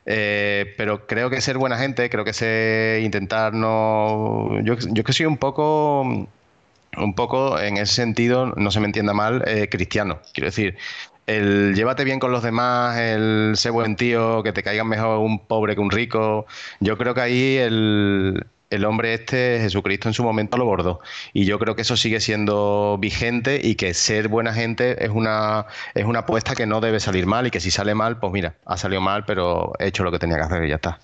Eh, 0.06 0.74
pero 0.76 1.06
creo 1.06 1.30
que 1.30 1.40
ser 1.40 1.58
buena 1.58 1.78
gente, 1.78 2.08
creo 2.10 2.24
que 2.24 2.32
ser 2.32 3.02
intentar 3.02 3.54
no... 3.54 4.60
Yo, 4.62 4.76
yo 4.78 5.04
que 5.04 5.12
soy 5.12 5.26
un 5.26 5.38
poco 5.38 6.28
un 6.96 7.14
poco 7.14 7.58
en 7.58 7.78
ese 7.78 7.94
sentido, 7.94 8.46
no 8.56 8.70
se 8.70 8.80
me 8.80 8.86
entienda 8.86 9.14
mal, 9.14 9.42
eh, 9.46 9.68
cristiano. 9.70 10.20
Quiero 10.32 10.46
decir, 10.46 10.76
el 11.26 11.74
llévate 11.74 12.04
bien 12.04 12.18
con 12.18 12.32
los 12.32 12.42
demás, 12.42 12.98
el 12.98 13.52
ser 13.56 13.72
buen 13.72 13.96
tío, 13.96 14.42
que 14.42 14.52
te 14.52 14.62
caigan 14.62 14.88
mejor 14.88 15.18
un 15.18 15.38
pobre 15.38 15.74
que 15.74 15.80
un 15.80 15.90
rico. 15.90 16.46
Yo 16.80 16.98
creo 16.98 17.14
que 17.14 17.20
ahí 17.20 17.56
el, 17.58 18.44
hombre 18.84 19.14
este, 19.14 19.58
Jesucristo 19.60 20.08
en 20.08 20.14
su 20.14 20.24
momento 20.24 20.56
lo 20.56 20.64
bordó. 20.64 21.00
Y 21.32 21.44
yo 21.44 21.58
creo 21.58 21.76
que 21.76 21.82
eso 21.82 21.96
sigue 21.96 22.20
siendo 22.20 22.98
vigente 22.98 23.60
y 23.62 23.76
que 23.76 23.94
ser 23.94 24.28
buena 24.28 24.52
gente 24.52 25.04
es 25.04 25.10
una, 25.10 25.66
es 25.94 26.04
una 26.04 26.20
apuesta 26.20 26.54
que 26.54 26.66
no 26.66 26.80
debe 26.80 27.00
salir 27.00 27.26
mal 27.26 27.46
y 27.46 27.50
que 27.50 27.60
si 27.60 27.70
sale 27.70 27.94
mal, 27.94 28.18
pues 28.18 28.32
mira, 28.32 28.54
ha 28.66 28.76
salido 28.76 29.00
mal, 29.00 29.24
pero 29.24 29.72
he 29.78 29.86
hecho 29.86 30.04
lo 30.04 30.10
que 30.10 30.18
tenía 30.18 30.36
que 30.36 30.42
hacer 30.42 30.64
y 30.64 30.68
ya 30.70 30.76
está. 30.76 30.98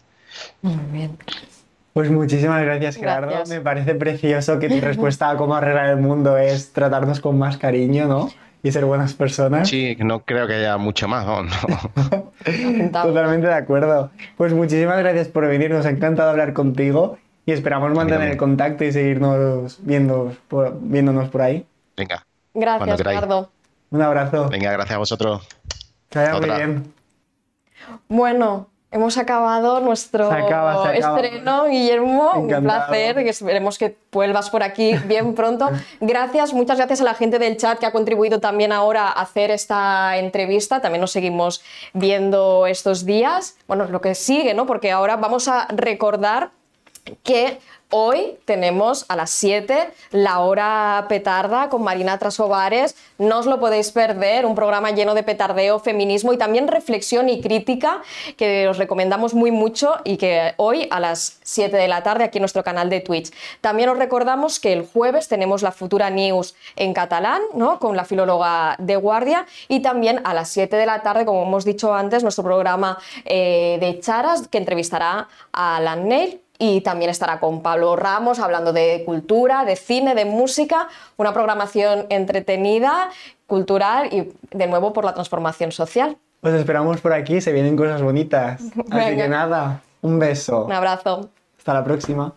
Muy 0.63 0.77
bien. 0.93 1.17
Pues 1.93 2.11
muchísimas 2.11 2.63
gracias, 2.63 2.97
Gerardo. 2.97 3.45
Me 3.49 3.61
parece 3.61 3.95
precioso 3.95 4.59
que 4.59 4.69
tu 4.69 4.81
respuesta 4.81 5.31
a 5.31 5.37
cómo 5.37 5.57
arreglar 5.57 5.91
el 5.91 5.97
mundo 5.97 6.39
es 6.39 6.73
tratarnos 6.73 7.19
con 7.19 7.39
más 7.39 7.57
cariño, 7.57 8.07
¿no? 8.07 8.31
Y 8.63 8.73
ser 8.73 8.85
buenas 8.85 9.15
personas. 9.15 9.69
Sí, 9.69 9.97
no 10.01 10.21
creo 10.21 10.47
que 10.47 10.55
haya 10.55 10.77
mucho 10.77 11.09
más, 11.09 11.27
¿no? 11.27 11.43
Totalmente 12.93 13.47
de 13.47 13.55
acuerdo. 13.55 14.11
Pues 14.37 14.53
muchísimas 14.53 14.99
gracias 14.99 15.29
por 15.29 15.47
venir, 15.47 15.71
nos 15.71 15.87
ha 15.87 15.91
encantado 15.91 16.31
hablar 16.31 16.53
contigo 16.53 17.19
y 17.47 17.53
esperamos 17.53 17.93
mantener 17.95 18.31
el 18.31 18.37
contacto 18.37 18.85
y 18.85 18.93
seguirnos 18.93 19.79
viendo 19.83 20.37
viéndonos 20.81 21.29
por 21.29 21.43
ahí. 21.43 21.67
Venga. 21.97 22.25
Gracias, 22.55 22.99
Ricardo. 23.01 23.51
Un 23.91 24.03
abrazo. 24.03 24.49
Venga, 24.49 24.73
gracias 24.73 24.97
a 24.97 24.99
vosotros. 24.99 25.49
Que 26.11 26.19
vaya 26.19 26.35
muy 26.35 26.51
bien. 26.51 26.93
Bueno, 28.09 28.69
Hemos 28.91 29.19
acabado 29.19 29.81
nuestro 29.81 30.31
estreno, 30.95 31.67
Guillermo. 31.67 32.33
Un 32.37 32.63
placer. 32.63 33.19
Esperemos 33.19 33.77
que 33.77 33.99
vuelvas 34.11 34.49
por 34.49 34.63
aquí 34.63 34.95
bien 35.05 35.35
pronto. 35.35 35.69
Gracias, 36.01 36.55
muchas 36.55 36.79
gracias 36.79 37.03
a 37.03 37.05
la 37.05 37.13
gente 37.13 37.39
del 37.39 37.59
chat 37.59 37.79
que 37.79 37.85
ha 37.85 37.93
contribuido 37.93 38.41
también 38.41 38.73
ahora 38.73 39.09
a 39.09 39.21
hacer 39.21 39.51
esta 39.51 40.17
entrevista. 40.17 40.81
También 40.81 41.03
nos 41.03 41.13
seguimos 41.13 41.63
viendo 41.93 42.67
estos 42.67 43.05
días. 43.05 43.59
Bueno, 43.67 43.85
lo 43.85 44.01
que 44.01 44.15
sigue, 44.15 44.55
¿no? 44.55 44.65
Porque 44.65 44.91
ahora 44.91 45.17
vamos 45.17 45.49
a 45.49 45.67
recordar 45.69 46.51
que 47.23 47.59
Hoy 47.91 48.37
tenemos 48.45 49.07
a 49.09 49.17
las 49.17 49.31
7 49.31 49.89
la 50.11 50.41
hora 50.41 51.07
petarda 51.09 51.71
con 51.71 51.83
Marina 51.83 52.19
Trasovares. 52.19 52.95
No 53.17 53.39
os 53.39 53.47
lo 53.47 53.61
podéis 53.61 53.93
perder, 53.93 54.45
un 54.45 54.55
programa 54.55 54.91
lleno 54.91 55.15
de 55.15 55.23
petardeo, 55.23 55.79
feminismo 55.79 56.35
y 56.35 56.37
también 56.37 56.69
reflexión 56.69 57.31
y 57.31 57.41
crítica 57.41 58.03
que 58.37 58.69
os 58.69 58.77
recomendamos 58.77 59.33
muy 59.33 59.53
mucho 59.53 59.97
y 60.05 60.19
que 60.19 60.53
hoy 60.59 60.87
a 60.91 61.01
las 61.01 61.39
7 61.45 61.79
de 61.79 61.89
la 61.89 62.03
tarde 62.03 62.25
aquí 62.25 62.37
en 62.37 62.43
nuestro 62.43 62.63
canal 62.63 62.91
de 62.91 63.01
Twitch. 63.01 63.33
También 63.63 63.89
os 63.89 63.97
recordamos 63.97 64.61
que 64.61 64.75
el 64.75 64.85
jueves 64.85 65.29
tenemos 65.29 65.63
la 65.63 65.73
futura 65.73 66.11
news 66.11 66.55
en 66.77 66.93
catalán, 66.93 67.41
¿no? 67.55 67.79
con 67.79 67.97
la 67.97 68.05
filóloga 68.05 68.77
de 68.79 68.97
guardia 68.97 69.47
y 69.67 69.81
también 69.81 70.21
a 70.25 70.35
las 70.35 70.51
7 70.51 70.77
de 70.77 70.85
la 70.85 71.01
tarde, 71.01 71.25
como 71.25 71.45
hemos 71.45 71.65
dicho 71.65 71.95
antes, 71.95 72.23
nuestro 72.23 72.45
programa 72.45 72.99
eh, 73.25 73.79
de 73.81 73.99
charas 74.01 74.47
que 74.47 74.59
entrevistará 74.59 75.27
a 75.53 75.77
Alan 75.77 76.07
Neil 76.07 76.43
y 76.59 76.81
también 76.81 77.11
estará 77.11 77.39
con 77.41 77.63
Pablo 77.63 77.95
Ramos 77.97 78.39
hablando 78.39 78.73
de 78.73 79.03
cultura, 79.07 79.65
de 79.65 79.77
cine, 79.77 80.15
de 80.15 80.25
música, 80.25 80.89
una 81.17 81.33
programación 81.33 82.07
entretenida, 82.11 83.11
cultural 83.47 84.13
y 84.13 84.33
de 84.51 84.67
nuevo 84.67 84.93
por 84.93 85.05
la 85.05 85.15
transformación 85.15 85.73
social. 85.73 86.17
Pues 86.41 86.55
esperamos 86.55 87.01
por 87.01 87.13
aquí, 87.13 87.41
se 87.41 87.53
vienen 87.53 87.77
cosas 87.77 88.03
bonitas. 88.03 88.61
Así 88.91 89.17
que 89.17 89.29
nada, 89.29 89.83
un 90.03 90.19
beso. 90.19 90.65
Un 90.65 90.73
abrazo. 90.73 91.31
Hasta 91.57 91.75
la 91.75 91.85
próxima. 91.85 92.33